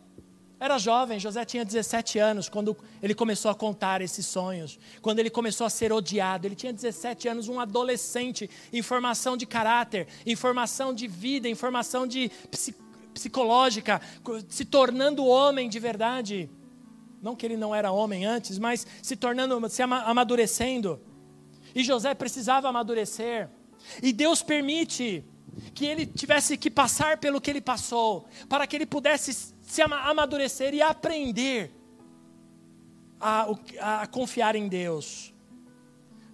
[0.59, 5.29] era jovem, José tinha 17 anos quando ele começou a contar esses sonhos, quando ele
[5.29, 6.47] começou a ser odiado.
[6.47, 12.31] Ele tinha 17 anos, um adolescente, informação de caráter, informação de vida, informação de
[13.13, 14.01] psicológica,
[14.49, 16.49] se tornando homem de verdade.
[17.25, 21.01] Não que ele não era homem antes, mas se tornando, se amadurecendo.
[21.75, 23.49] E José precisava amadurecer.
[24.03, 25.25] E Deus permite
[25.75, 30.75] que ele tivesse que passar pelo que ele passou, para que ele pudesse se amadurecer
[30.75, 31.73] e aprender
[33.19, 33.47] a,
[34.03, 35.33] a confiar em Deus.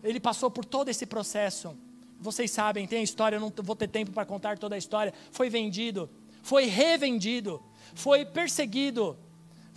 [0.02, 1.78] Ele passou por todo esse processo.
[2.18, 5.14] Vocês sabem, tem a história, eu não vou ter tempo para contar toda a história.
[5.30, 6.10] Foi vendido,
[6.42, 7.62] foi revendido,
[7.94, 9.16] foi perseguido,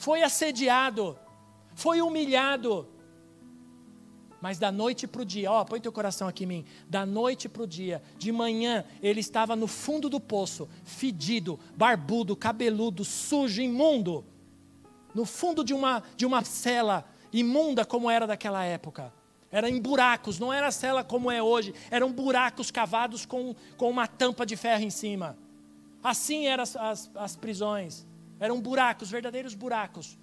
[0.04, 1.18] foi assediado,
[1.74, 2.90] foi humilhado.
[4.42, 6.66] Mas da noite para o dia, ó, põe teu coração aqui em mim.
[6.90, 12.36] Da noite para o dia, de manhã, ele estava no fundo do poço, fedido, barbudo,
[12.36, 14.26] cabeludo, sujo, imundo.
[15.16, 19.14] No fundo de uma, de uma cela imunda como era daquela época.
[19.50, 21.74] Era em buracos, não era cela como é hoje.
[21.90, 25.38] Eram buracos cavados com, com uma tampa de ferro em cima.
[26.04, 28.06] Assim eram as, as, as prisões.
[28.40, 30.18] Eram buracos, verdadeiros buracos.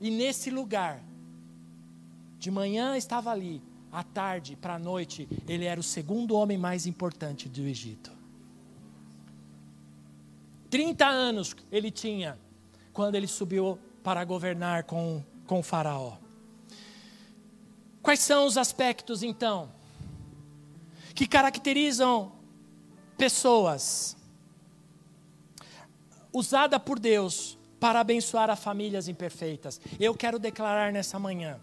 [0.00, 1.02] E nesse lugar,
[2.38, 6.86] de manhã estava ali, à tarde para a noite, ele era o segundo homem mais
[6.86, 8.12] importante do Egito.
[10.68, 12.38] 30 anos ele tinha
[12.92, 16.18] quando ele subiu para governar com, com Faraó.
[18.02, 19.72] Quais são os aspectos, então,
[21.14, 22.32] que caracterizam
[23.16, 24.16] pessoas
[26.36, 29.80] usada por Deus para abençoar as famílias imperfeitas?
[29.98, 31.58] Eu quero declarar nessa manhã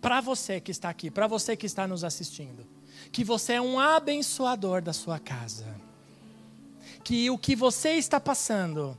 [0.00, 2.64] para você que está aqui, para você que está nos assistindo,
[3.10, 5.66] que você é um abençoador da sua casa.
[7.02, 8.96] Que o que você está passando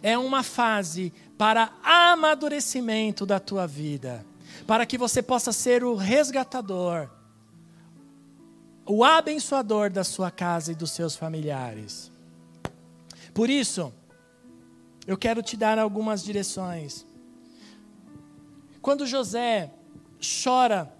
[0.00, 4.24] é uma fase para amadurecimento da tua vida,
[4.66, 7.10] para que você possa ser o resgatador,
[8.86, 12.11] o abençoador da sua casa e dos seus familiares.
[13.34, 13.92] Por isso,
[15.06, 17.06] eu quero te dar algumas direções.
[18.80, 19.72] Quando José
[20.22, 20.92] chora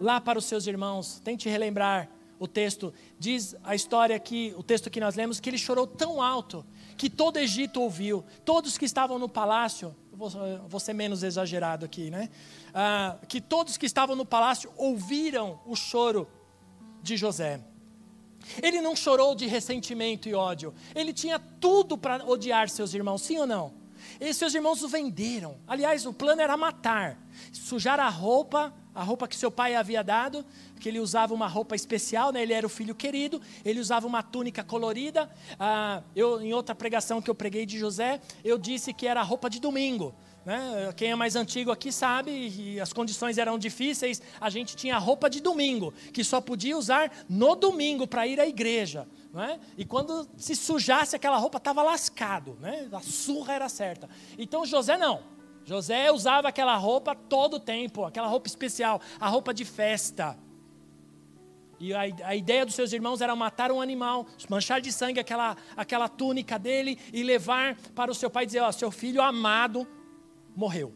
[0.00, 1.20] lá para os seus irmãos.
[1.24, 2.92] Tente relembrar o texto.
[3.18, 6.64] Diz a história que o texto que nós lemos que ele chorou tão alto
[6.96, 8.24] que todo Egito ouviu.
[8.44, 10.30] Todos que estavam no palácio, vou,
[10.68, 12.30] vou ser menos exagerado aqui, né?
[12.74, 16.28] Ah, que todos que estavam no palácio ouviram o choro
[17.02, 17.60] de José.
[18.62, 20.74] Ele não chorou de ressentimento e ódio.
[20.94, 23.72] Ele tinha tudo para odiar seus irmãos, sim ou não?
[24.20, 25.56] E seus irmãos o venderam.
[25.66, 27.18] Aliás, o plano era matar,
[27.52, 30.44] sujar a roupa, a roupa que seu pai havia dado,
[30.80, 32.42] que ele usava uma roupa especial, né?
[32.42, 35.30] ele era o filho querido, ele usava uma túnica colorida.
[35.58, 39.24] Ah, eu, em outra pregação que eu preguei de José, eu disse que era a
[39.24, 40.14] roupa de domingo.
[40.46, 40.92] Né?
[40.96, 45.28] Quem é mais antigo aqui sabe, e as condições eram difíceis, a gente tinha roupa
[45.28, 49.08] de domingo, que só podia usar no domingo para ir à igreja.
[49.34, 49.58] Né?
[49.76, 52.88] E quando se sujasse aquela roupa, estava lascado, né?
[52.92, 54.08] a surra era certa.
[54.38, 55.20] Então José não.
[55.64, 60.38] José usava aquela roupa todo o tempo, aquela roupa especial, a roupa de festa.
[61.80, 65.56] E a, a, ideia dos seus irmãos era matar um animal, manchar de sangue aquela,
[65.76, 69.86] aquela túnica dele e levar para o seu pai e dizer: Ó, seu filho amado
[70.56, 70.92] morreu.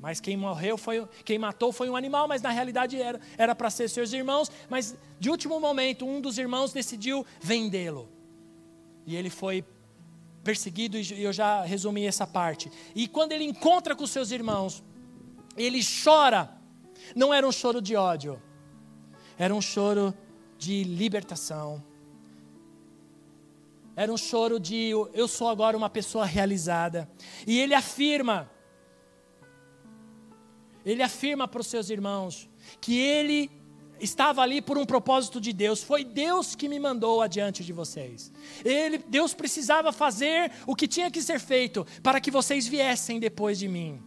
[0.00, 3.68] Mas quem morreu foi, quem matou foi um animal, mas na realidade era era para
[3.68, 8.08] ser seus irmãos, mas de último momento um dos irmãos decidiu vendê-lo.
[9.04, 9.64] E ele foi
[10.44, 12.70] perseguido e eu já resumi essa parte.
[12.94, 14.82] E quando ele encontra com seus irmãos,
[15.56, 16.56] ele chora.
[17.14, 18.40] Não era um choro de ódio.
[19.36, 20.14] Era um choro
[20.56, 21.82] de libertação.
[23.96, 27.10] Era um choro de eu sou agora uma pessoa realizada.
[27.46, 28.48] E ele afirma
[30.84, 32.48] ele afirma para os seus irmãos
[32.80, 33.50] que ele
[34.00, 35.82] estava ali por um propósito de Deus.
[35.82, 38.32] Foi Deus que me mandou adiante de vocês.
[38.64, 43.58] Ele, Deus precisava fazer o que tinha que ser feito para que vocês viessem depois
[43.58, 44.00] de mim.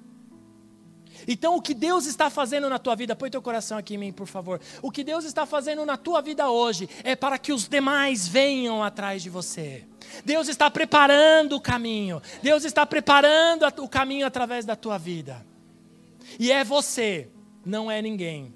[1.27, 4.11] Então, o que Deus está fazendo na tua vida, põe teu coração aqui em mim,
[4.11, 4.59] por favor.
[4.81, 8.83] O que Deus está fazendo na tua vida hoje é para que os demais venham
[8.83, 9.85] atrás de você.
[10.25, 12.21] Deus está preparando o caminho.
[12.41, 15.45] Deus está preparando o caminho através da tua vida.
[16.39, 17.29] E é você,
[17.65, 18.53] não é ninguém.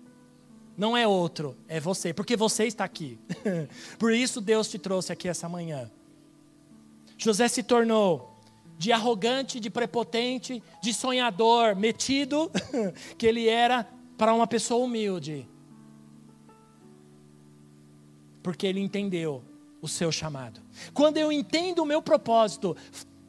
[0.77, 3.17] Não é outro, é você, porque você está aqui.
[3.97, 5.89] Por isso Deus te trouxe aqui essa manhã.
[7.17, 8.35] José se tornou
[8.77, 12.51] de arrogante, de prepotente, de sonhador, metido,
[13.17, 15.47] que ele era para uma pessoa humilde.
[18.43, 19.43] Porque ele entendeu
[19.81, 20.61] o seu chamado.
[20.93, 22.75] Quando eu entendo o meu propósito,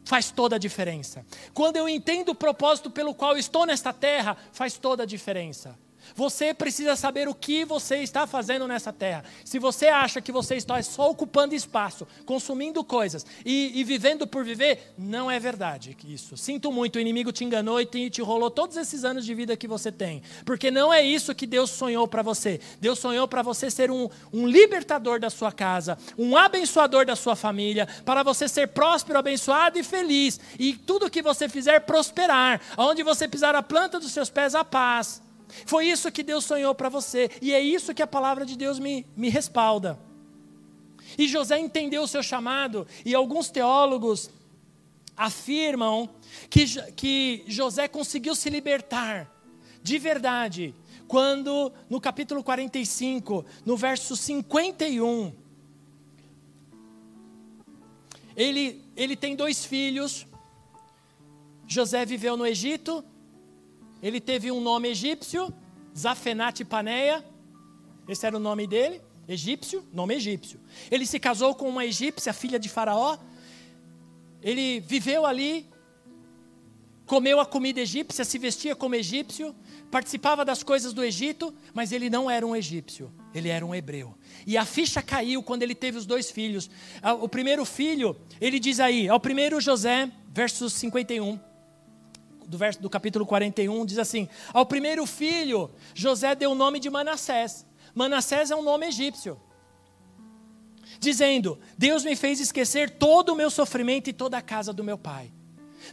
[0.06, 1.26] faz toda a diferença.
[1.52, 5.76] Quando eu entendo o propósito pelo qual estou nesta terra, faz toda a diferença.
[6.14, 9.24] Você precisa saber o que você está fazendo nessa terra.
[9.44, 14.44] Se você acha que você está só ocupando espaço, consumindo coisas e, e vivendo por
[14.44, 16.36] viver, não é verdade isso.
[16.36, 19.56] Sinto muito, o inimigo te enganou e te, te rolou todos esses anos de vida
[19.56, 20.22] que você tem.
[20.44, 22.60] Porque não é isso que Deus sonhou para você.
[22.80, 27.36] Deus sonhou para você ser um, um libertador da sua casa, um abençoador da sua
[27.36, 30.40] família, para você ser próspero, abençoado e feliz.
[30.58, 32.60] E tudo que você fizer prosperar.
[32.76, 35.25] Onde você pisar a planta dos seus pés, a paz.
[35.64, 38.78] Foi isso que Deus sonhou para você, e é isso que a palavra de Deus
[38.78, 39.98] me, me respalda.
[41.16, 44.30] E José entendeu o seu chamado, e alguns teólogos
[45.16, 46.10] afirmam
[46.50, 49.32] que, que José conseguiu se libertar
[49.86, 50.74] de verdade,
[51.06, 55.32] quando no capítulo 45, no verso 51,
[58.36, 60.26] ele, ele tem dois filhos.
[61.68, 63.04] José viveu no Egito,
[64.02, 65.52] ele teve um nome egípcio,
[65.96, 67.24] Zafenate Paneia,
[68.08, 70.60] esse era o nome dele, egípcio, nome egípcio.
[70.90, 73.18] Ele se casou com uma egípcia, filha de Faraó.
[74.42, 75.66] Ele viveu ali,
[77.04, 79.54] comeu a comida egípcia, se vestia como egípcio,
[79.90, 84.14] participava das coisas do Egito, mas ele não era um egípcio, ele era um hebreu.
[84.46, 86.68] E a ficha caiu quando ele teve os dois filhos.
[87.00, 91.38] Ah, o primeiro filho, ele diz aí, ao primeiro José, verso 51,
[92.46, 96.88] do, verso, do capítulo 41, diz assim: Ao primeiro filho, José deu o nome de
[96.88, 97.66] Manassés.
[97.94, 99.40] Manassés é um nome egípcio.
[100.98, 104.96] Dizendo: Deus me fez esquecer todo o meu sofrimento e toda a casa do meu
[104.96, 105.32] pai.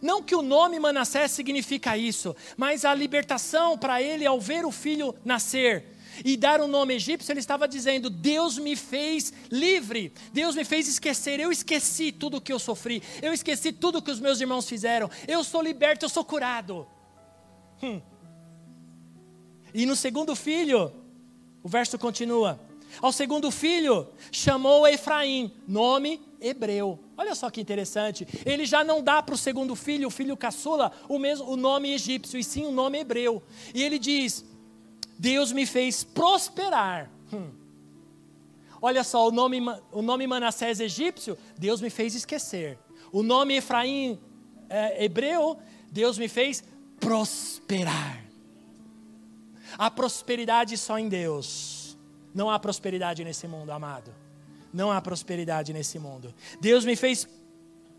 [0.02, 4.72] Não que o nome Manassés significa isso, mas a libertação para ele ao ver o
[4.72, 5.93] filho nascer
[6.24, 10.64] e dar o um nome egípcio, ele estava dizendo: Deus me fez livre, Deus me
[10.64, 11.40] fez esquecer.
[11.40, 14.68] Eu esqueci tudo o que eu sofri, eu esqueci tudo o que os meus irmãos
[14.68, 15.10] fizeram.
[15.28, 16.88] Eu sou liberto, eu sou curado.
[17.82, 18.02] Hum.
[19.74, 20.92] E no segundo filho,
[21.64, 22.60] o verso continua:
[23.02, 27.00] Ao segundo filho chamou Efraim, nome hebreu.
[27.18, 28.28] Olha só que interessante.
[28.46, 31.94] Ele já não dá para o segundo filho, o filho caçula, o mesmo o nome
[31.94, 33.42] egípcio, e sim o nome hebreu.
[33.74, 34.46] E ele diz:
[35.18, 37.10] Deus me fez prosperar.
[37.32, 37.52] Hum.
[38.82, 39.60] Olha só, o nome,
[39.92, 42.78] o nome Manassés egípcio, Deus me fez esquecer.
[43.12, 44.20] O nome Efraim
[44.70, 45.58] é, hebreu,
[45.90, 46.64] Deus me fez
[47.00, 48.24] prosperar.
[49.78, 51.98] A prosperidade só em Deus.
[52.34, 54.14] Não há prosperidade nesse mundo, amado.
[54.74, 56.34] Não há prosperidade nesse mundo.
[56.60, 57.28] Deus me fez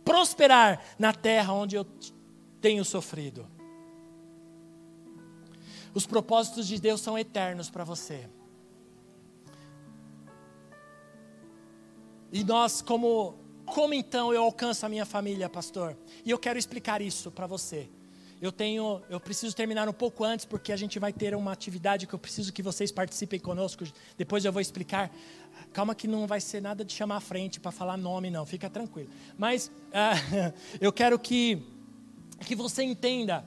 [0.04, 1.86] prosperar na terra onde eu
[2.60, 3.46] tenho sofrido.
[5.94, 8.28] Os propósitos de Deus são eternos para você.
[12.32, 15.96] E nós, como, como então eu alcanço a minha família, pastor?
[16.24, 17.88] E eu quero explicar isso para você.
[18.42, 22.08] Eu tenho, eu preciso terminar um pouco antes porque a gente vai ter uma atividade
[22.08, 23.84] que eu preciso que vocês participem conosco.
[24.18, 25.12] Depois eu vou explicar.
[25.72, 28.68] Calma que não vai ser nada de chamar à frente para falar nome não, fica
[28.68, 29.08] tranquilo.
[29.38, 31.62] Mas uh, eu quero que
[32.44, 33.44] que você entenda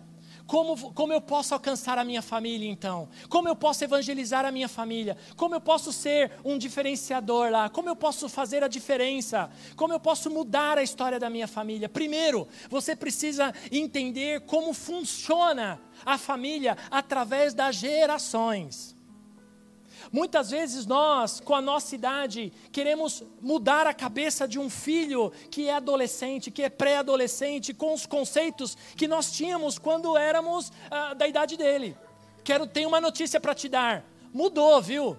[0.48, 3.10] como, como eu posso alcançar a minha família então?
[3.30, 5.18] Como eu posso evangelizar a minha família?
[5.36, 7.70] Como eu posso ser um diferenciador lá?
[7.70, 9.52] Como eu posso fazer a diferença?
[9.76, 11.90] Como eu posso mudar a história da minha família?
[11.90, 18.97] Primeiro, você precisa entender como funciona a família através das gerações.
[20.12, 25.68] Muitas vezes nós, com a nossa idade, queremos mudar a cabeça de um filho que
[25.68, 31.28] é adolescente, que é pré-adolescente, com os conceitos que nós tínhamos quando éramos ah, da
[31.28, 31.98] idade dele.
[32.44, 34.06] Quero ter uma notícia para te dar.
[34.34, 35.18] Mudou, viu?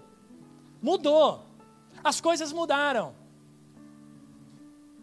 [0.80, 1.45] Mudou.
[2.03, 3.14] As coisas mudaram.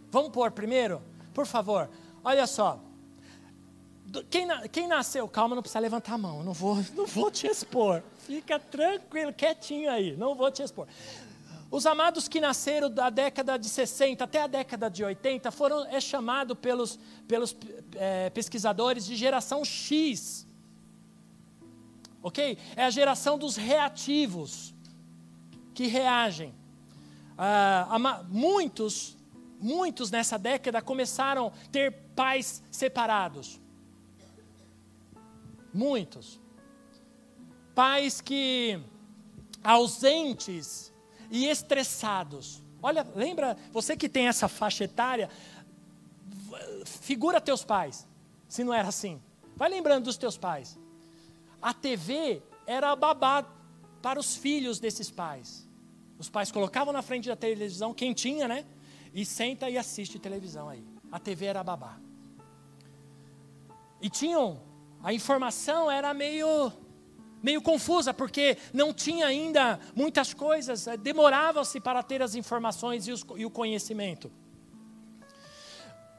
[0.09, 1.01] Vamos pôr primeiro,
[1.33, 1.89] por favor.
[2.23, 2.79] Olha só.
[4.29, 8.01] Quem, quem nasceu, calma, não precisa levantar a mão, não vou, não vou te expor.
[8.25, 10.87] Fica tranquilo, quietinho aí, não vou te expor.
[11.69, 15.99] Os amados que nasceram da década de 60 até a década de 80 foram é
[15.99, 16.97] chamado pelos,
[17.27, 17.55] pelos
[17.95, 20.47] é, pesquisadores de geração X.
[22.23, 22.57] Ok?
[22.75, 24.73] É a geração dos reativos
[25.75, 26.51] que reagem.
[27.37, 29.15] Ah, muitos,
[29.59, 33.61] muitos nessa década começaram a ter pais separados.
[35.71, 36.39] Muitos
[37.75, 38.79] pais que
[39.63, 40.93] ausentes
[41.29, 42.63] e estressados.
[42.81, 45.29] Olha, lembra, você que tem essa faixa etária,
[46.85, 48.07] figura teus pais,
[48.47, 49.21] se não era assim.
[49.55, 50.79] Vai lembrando dos teus pais.
[51.61, 53.45] A TV era babá
[54.01, 55.67] para os filhos desses pais.
[56.17, 58.65] Os pais colocavam na frente da televisão, quem tinha, né?
[59.13, 60.85] E senta e assiste televisão aí.
[61.11, 61.97] A TV era babá.
[64.01, 64.61] E tinham,
[65.01, 66.71] a informação era meio
[67.45, 73.45] meio confusa, porque não tinha ainda muitas coisas, eh, demorava-se para ter as informações e,
[73.45, 74.31] o conhecimento.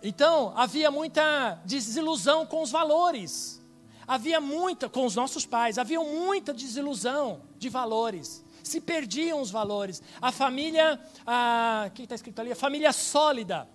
[0.01, 3.61] Então, havia muita desilusão com os valores,
[4.07, 10.01] havia muita, com os nossos pais, havia muita desilusão de valores, se perdiam os valores.
[10.22, 11.01] A família,
[11.87, 12.53] o que está escrito ali?
[12.53, 13.68] A família sólida.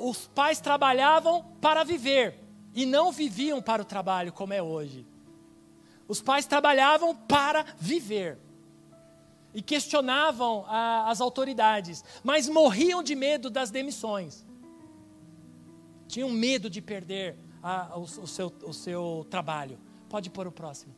[0.00, 2.38] Os pais trabalhavam para viver
[2.72, 5.11] e não viviam para o trabalho, como é hoje.
[6.08, 8.38] Os pais trabalhavam para viver
[9.54, 14.46] e questionavam a, as autoridades, mas morriam de medo das demissões.
[16.08, 19.78] Tinham medo de perder a, o, o, seu, o seu trabalho.
[20.08, 20.94] Pode pôr o próximo.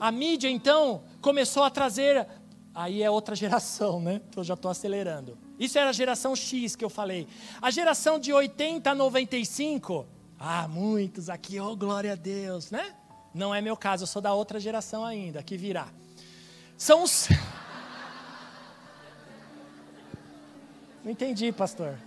[0.00, 2.26] A mídia, então, começou a trazer.
[2.74, 4.20] Aí é outra geração, né?
[4.30, 5.38] Que eu já estou acelerando.
[5.58, 7.26] Isso era a geração X que eu falei.
[7.60, 10.06] A geração de 80 a 95.
[10.38, 12.94] Ah, muitos aqui, oh glória a Deus, né?
[13.36, 15.88] Não é meu caso, eu sou da outra geração ainda, que virá.
[16.74, 17.28] São os.
[21.04, 21.98] Não entendi, pastor.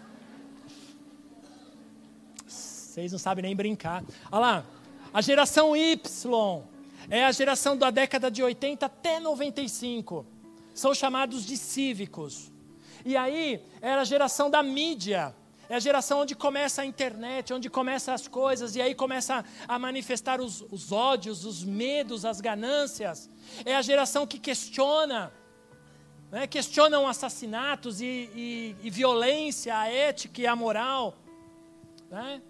[2.47, 4.03] Vocês não sabem nem brincar.
[4.31, 4.65] Olha lá,
[5.13, 6.63] a geração Y
[7.09, 10.25] é a geração da década de 80 até 95.
[10.73, 12.51] São chamados de cívicos.
[13.05, 15.35] E aí era a geração da mídia.
[15.69, 19.77] É a geração onde começa a internet, onde começam as coisas, e aí começa a,
[19.77, 23.29] manifestar os, os ódios, os medos, as ganâncias.
[23.63, 25.31] É a geração que questiona,
[26.31, 31.15] né, questionam assassinatos e, e, e, violência, a ética e a moral.
[32.09, 32.41] Né?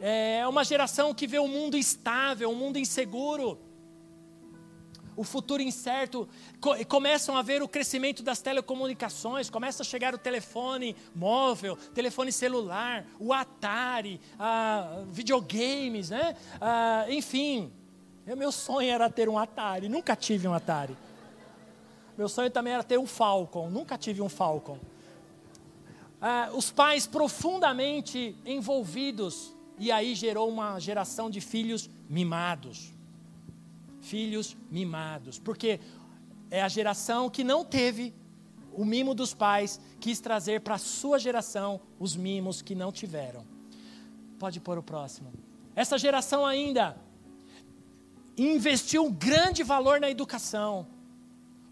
[0.00, 3.58] É uma geração que vê o um mundo estável, um mundo inseguro
[5.16, 6.28] o futuro incerto,
[6.88, 13.04] começam a ver o crescimento das telecomunicações, começa a chegar o telefone móvel, telefone celular,
[13.18, 16.36] o Atari, a, videogames, né?
[16.60, 17.72] A, enfim,
[18.36, 20.96] meu sonho era ter um Atari, nunca tive um Atari.
[22.16, 24.78] Meu sonho também era ter um Falcon, nunca tive um Falcon.
[26.20, 32.91] Ah, os pais profundamente envolvidos, e aí gerou uma geração de filhos mimados
[34.02, 35.80] filhos mimados, porque
[36.50, 38.14] é a geração que não teve
[38.74, 43.44] o mimo dos pais, quis trazer para a sua geração os mimos que não tiveram.
[44.38, 45.32] Pode pôr o próximo.
[45.74, 46.96] Essa geração ainda
[48.36, 50.86] investiu um grande valor na educação.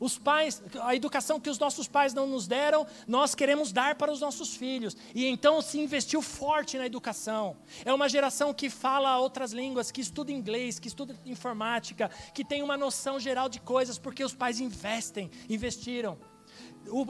[0.01, 4.11] Os pais, a educação que os nossos pais não nos deram, nós queremos dar para
[4.11, 4.96] os nossos filhos.
[5.14, 7.55] E então se investiu forte na educação.
[7.84, 12.62] É uma geração que fala outras línguas, que estuda inglês, que estuda informática, que tem
[12.62, 16.16] uma noção geral de coisas, porque os pais investem, investiram.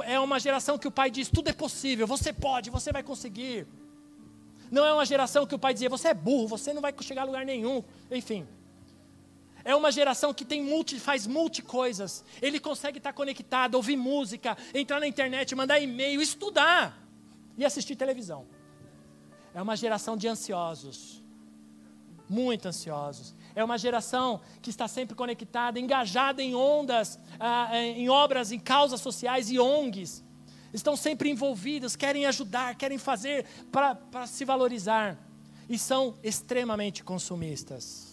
[0.05, 3.69] É uma geração que o pai diz: tudo é possível, você pode, você vai conseguir.
[4.69, 7.23] Não é uma geração que o pai dizia: você é burro, você não vai chegar
[7.23, 7.85] a lugar nenhum.
[8.11, 8.49] Enfim.
[9.65, 12.25] É uma geração que tem multi, faz multi coisas.
[12.41, 16.99] Ele consegue estar conectado, ouvir música, entrar na internet, mandar e-mail, estudar
[17.57, 18.47] e assistir televisão.
[19.55, 21.23] É uma geração de ansiosos,
[22.29, 23.35] muito ansiosos.
[23.55, 29.01] É uma geração que está sempre conectada, engajada em ondas, ah, em obras, em causas
[29.01, 30.25] sociais e ONGs.
[30.73, 35.19] Estão sempre envolvidos, querem ajudar, querem fazer para se valorizar.
[35.69, 38.10] E são extremamente consumistas.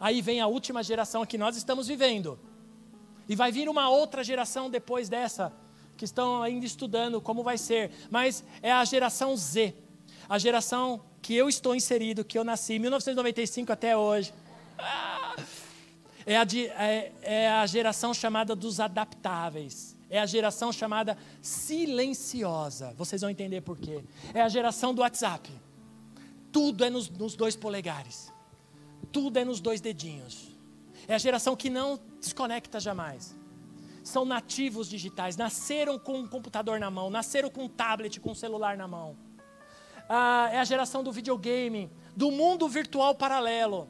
[0.00, 2.38] Aí vem a última geração que nós estamos vivendo.
[3.28, 5.52] E vai vir uma outra geração depois dessa,
[5.96, 7.90] que estão ainda estudando como vai ser.
[8.10, 9.74] Mas é a geração Z.
[10.28, 14.32] A geração que eu estou inserido, que eu nasci, 1995 até hoje.
[16.26, 16.46] É a,
[16.82, 19.96] é, é a geração chamada dos adaptáveis.
[20.10, 22.94] É a geração chamada silenciosa.
[22.96, 24.04] Vocês vão entender por quê.
[24.32, 25.50] É a geração do WhatsApp.
[26.52, 28.33] Tudo é nos, nos dois polegares
[29.14, 30.48] tudo é nos dois dedinhos.
[31.06, 33.36] É a geração que não desconecta jamais.
[34.02, 38.34] São nativos digitais, nasceram com um computador na mão, nasceram com um tablet, com um
[38.34, 39.16] celular na mão.
[40.08, 43.88] Ah, é a geração do videogame, do mundo virtual paralelo.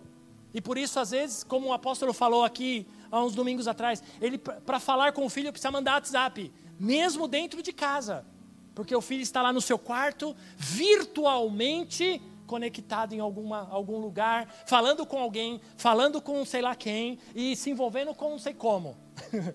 [0.53, 4.37] E por isso, às vezes, como o apóstolo falou aqui há uns domingos atrás, ele
[4.37, 8.27] para falar com o filho precisa mandar WhatsApp, mesmo dentro de casa,
[8.75, 15.07] porque o filho está lá no seu quarto, virtualmente conectado em alguma, algum lugar, falando
[15.07, 18.97] com alguém, falando com sei lá quem e se envolvendo com não sei como.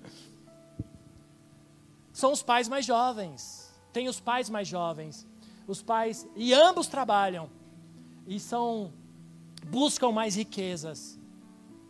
[2.11, 3.73] São os pais mais jovens.
[3.93, 5.25] Tem os pais mais jovens.
[5.67, 7.49] Os pais, e ambos trabalham.
[8.27, 8.91] E são
[9.67, 11.19] buscam mais riquezas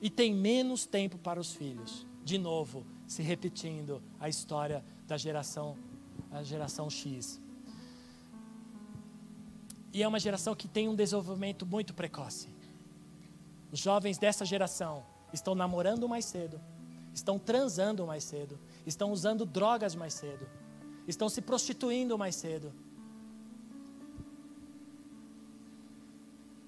[0.01, 2.05] e têm menos tempo para os filhos.
[2.23, 5.77] De novo, se repetindo a história da geração
[6.31, 7.39] a geração X.
[9.93, 12.49] E é uma geração que tem um desenvolvimento muito precoce.
[13.71, 16.59] Os jovens dessa geração estão namorando mais cedo,
[17.13, 20.47] estão transando mais cedo, estão usando drogas mais cedo,
[21.07, 22.73] estão se prostituindo mais cedo.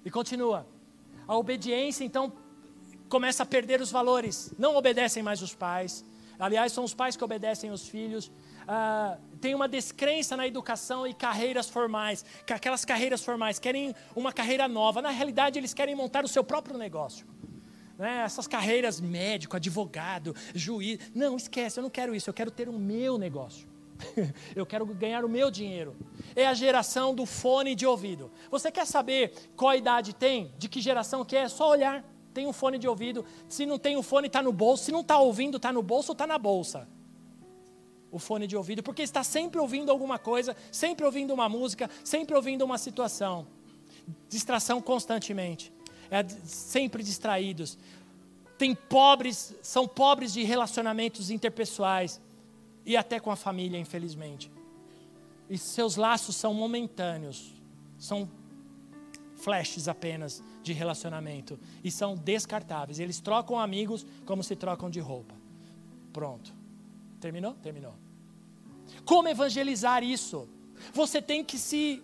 [0.04, 0.66] E continua.
[1.26, 2.32] A obediência, então,
[3.08, 4.52] começa a perder os valores.
[4.58, 6.04] Não obedecem mais os pais.
[6.38, 8.30] Aliás, são os pais que obedecem os filhos
[8.66, 14.68] ah, tem uma descrença na educação e carreiras formais, aquelas carreiras formais, querem uma carreira
[14.68, 15.02] nova.
[15.02, 17.26] Na realidade, eles querem montar o seu próprio negócio.
[17.98, 18.22] Né?
[18.24, 20.98] Essas carreiras médico, advogado, juiz.
[21.14, 23.68] Não, esquece, eu não quero isso, eu quero ter o meu negócio.
[24.56, 25.96] eu quero ganhar o meu dinheiro.
[26.34, 28.30] É a geração do fone de ouvido.
[28.50, 30.52] Você quer saber qual idade tem?
[30.58, 31.42] De que geração que é?
[31.42, 32.04] É só olhar.
[32.32, 33.24] tem um fone de ouvido.
[33.48, 34.84] Se não tem o um fone, está no bolso.
[34.84, 36.88] Se não está ouvindo, está no bolso ou está na bolsa.
[38.12, 42.36] O fone de ouvido, porque está sempre ouvindo alguma coisa, sempre ouvindo uma música, sempre
[42.36, 43.46] ouvindo uma situação.
[44.28, 45.72] Distração constantemente.
[46.10, 47.78] É sempre distraídos.
[48.58, 52.20] Tem pobres, são pobres de relacionamentos interpessoais
[52.84, 54.52] e até com a família, infelizmente.
[55.48, 57.52] E seus laços são momentâneos,
[57.98, 58.30] são
[59.36, 62.98] flashes apenas de relacionamento e são descartáveis.
[62.98, 65.34] Eles trocam amigos como se trocam de roupa.
[66.12, 66.61] Pronto.
[67.22, 67.54] Terminou?
[67.62, 67.94] Terminou.
[69.04, 70.48] Como evangelizar isso?
[70.92, 72.02] Você tem que se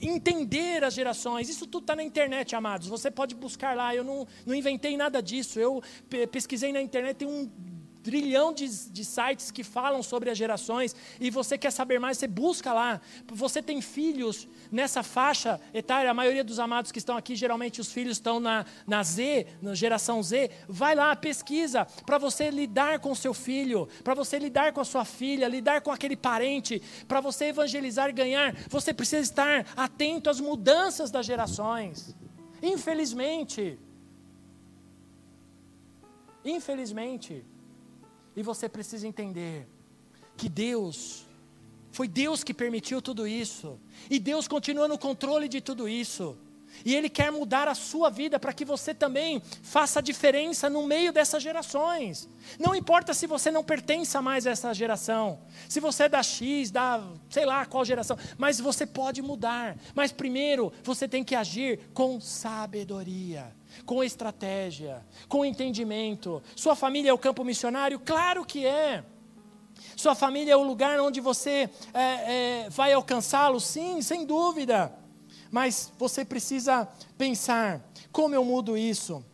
[0.00, 1.48] entender as gerações.
[1.48, 2.86] Isso tudo está na internet, amados.
[2.86, 3.92] Você pode buscar lá.
[3.92, 5.58] Eu não, não inventei nada disso.
[5.58, 5.82] Eu
[6.30, 7.50] pesquisei na internet, tem um
[8.02, 12.26] trilhão de, de, sites que falam sobre as gerações e você quer saber mais, você
[12.26, 13.00] busca lá.
[13.26, 17.92] Você tem filhos nessa faixa etária, a maioria dos amados que estão aqui, geralmente os
[17.92, 20.50] filhos estão na, na Z, na geração Z.
[20.68, 25.04] Vai lá, pesquisa, para você lidar com seu filho, para você lidar com a sua
[25.04, 30.40] filha, lidar com aquele parente, para você evangelizar e ganhar, você precisa estar atento às
[30.40, 32.14] mudanças das gerações.
[32.62, 33.78] Infelizmente,
[36.44, 37.44] infelizmente,
[38.36, 39.66] e você precisa entender
[40.36, 41.26] que Deus,
[41.92, 43.78] foi Deus que permitiu tudo isso.
[44.08, 46.36] E Deus continua no controle de tudo isso.
[46.84, 51.12] E Ele quer mudar a sua vida para que você também faça diferença no meio
[51.12, 52.28] dessas gerações.
[52.58, 56.70] Não importa se você não pertença mais a essa geração, se você é da X,
[56.70, 59.76] da sei lá qual geração, mas você pode mudar.
[59.94, 66.42] Mas primeiro você tem que agir com sabedoria com estratégia, com entendimento.
[66.56, 67.98] Sua família é o campo missionário?
[67.98, 69.04] Claro que é.
[69.96, 72.00] Sua família é o lugar onde você é,
[72.64, 73.60] é, vai alcançá-lo?
[73.60, 74.92] Sim, sem dúvida.
[75.50, 77.80] Mas você precisa pensar:
[78.12, 79.24] como eu mudo isso?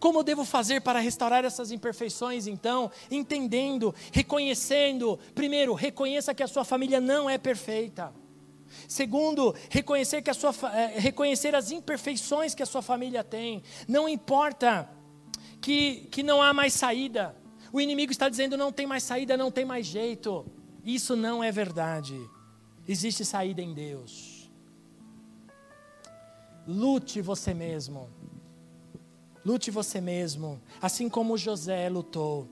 [0.00, 2.90] Como eu devo fazer para restaurar essas imperfeições, então?
[3.10, 5.18] Entendendo, reconhecendo.
[5.34, 8.12] Primeiro, reconheça que a sua família não é perfeita.
[8.88, 13.62] Segundo, reconhecer, que a sua, é, reconhecer as imperfeições que a sua família tem.
[13.88, 14.88] Não importa
[15.60, 17.34] que, que não há mais saída.
[17.72, 20.46] O inimigo está dizendo não tem mais saída, não tem mais jeito.
[20.84, 22.18] Isso não é verdade.
[22.86, 24.50] Existe saída em Deus.
[26.66, 28.08] Lute você mesmo.
[29.44, 32.48] Lute você mesmo, assim como José lutou.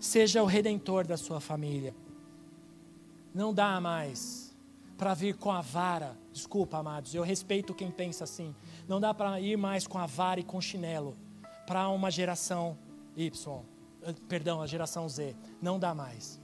[0.00, 1.94] Seja o redentor da sua família.
[3.34, 4.47] Não dá mais
[4.98, 6.18] para vir com a vara.
[6.32, 8.54] Desculpa, amados, eu respeito quem pensa assim.
[8.86, 11.16] Não dá para ir mais com a vara e com chinelo
[11.66, 12.76] para uma geração
[13.16, 13.62] Y,
[14.02, 15.36] eh, perdão, a geração Z.
[15.62, 16.40] Não dá mais.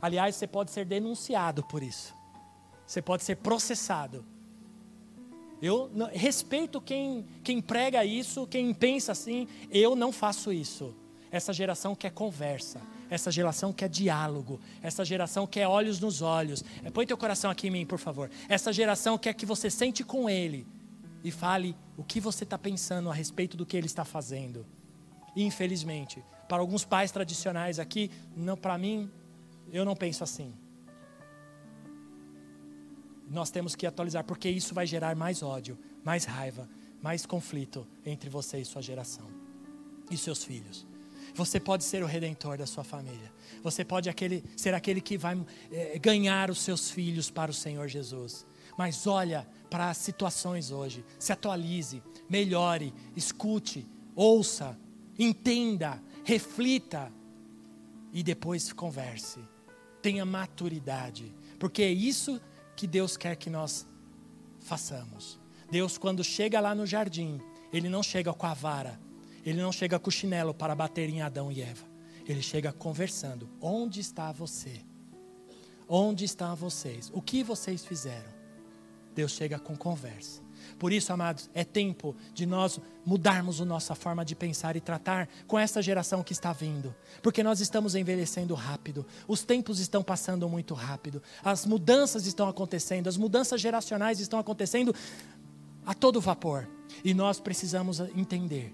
[0.00, 2.14] Aliás, você pode ser denunciado por isso.
[2.84, 4.24] Você pode ser processado.
[5.60, 9.46] Eu respeito quem, quem prega isso, quem pensa assim.
[9.70, 10.92] Eu não faço isso.
[11.30, 12.80] Essa geração quer conversa.
[13.12, 14.58] Essa geração quer diálogo.
[14.82, 16.64] Essa geração quer olhos nos olhos.
[16.82, 18.30] É, põe teu coração aqui em mim, por favor.
[18.48, 20.66] Essa geração quer que você sente com ele
[21.22, 24.64] e fale o que você está pensando a respeito do que ele está fazendo.
[25.36, 29.10] Infelizmente, para alguns pais tradicionais aqui, não para mim,
[29.70, 30.50] eu não penso assim.
[33.28, 36.66] Nós temos que atualizar, porque isso vai gerar mais ódio, mais raiva,
[37.02, 39.28] mais conflito entre você e sua geração
[40.10, 40.86] e seus filhos.
[41.34, 43.32] Você pode ser o redentor da sua família.
[43.62, 45.38] Você pode aquele, ser aquele que vai
[45.70, 48.44] é, ganhar os seus filhos para o Senhor Jesus.
[48.76, 51.04] Mas olha para as situações hoje.
[51.18, 54.78] Se atualize, melhore, escute, ouça,
[55.18, 57.12] entenda, reflita
[58.12, 59.40] e depois converse.
[60.02, 62.40] Tenha maturidade, porque é isso
[62.76, 63.86] que Deus quer que nós
[64.60, 65.40] façamos.
[65.70, 67.40] Deus, quando chega lá no jardim,
[67.72, 69.00] Ele não chega com a vara,
[69.44, 71.84] ele não chega com chinelo para bater em Adão e Eva.
[72.26, 73.48] Ele chega conversando.
[73.60, 74.80] Onde está você?
[75.88, 77.10] Onde estão vocês?
[77.12, 78.30] O que vocês fizeram?
[79.14, 80.40] Deus chega com conversa.
[80.78, 85.28] Por isso, amados, é tempo de nós mudarmos a nossa forma de pensar e tratar
[85.46, 86.94] com essa geração que está vindo.
[87.20, 93.08] Porque nós estamos envelhecendo rápido, os tempos estão passando muito rápido, as mudanças estão acontecendo,
[93.08, 94.94] as mudanças geracionais estão acontecendo
[95.84, 96.68] a todo vapor.
[97.04, 98.72] E nós precisamos entender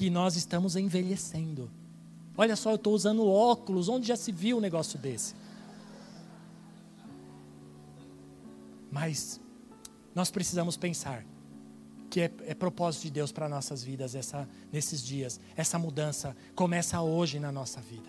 [0.00, 1.70] que nós estamos envelhecendo.
[2.34, 5.34] Olha só, eu estou usando óculos, onde já se viu um negócio desse?
[8.90, 9.38] Mas
[10.14, 11.22] nós precisamos pensar
[12.08, 15.38] que é, é propósito de Deus para nossas vidas essa, nesses dias.
[15.54, 18.08] Essa mudança começa hoje na nossa vida.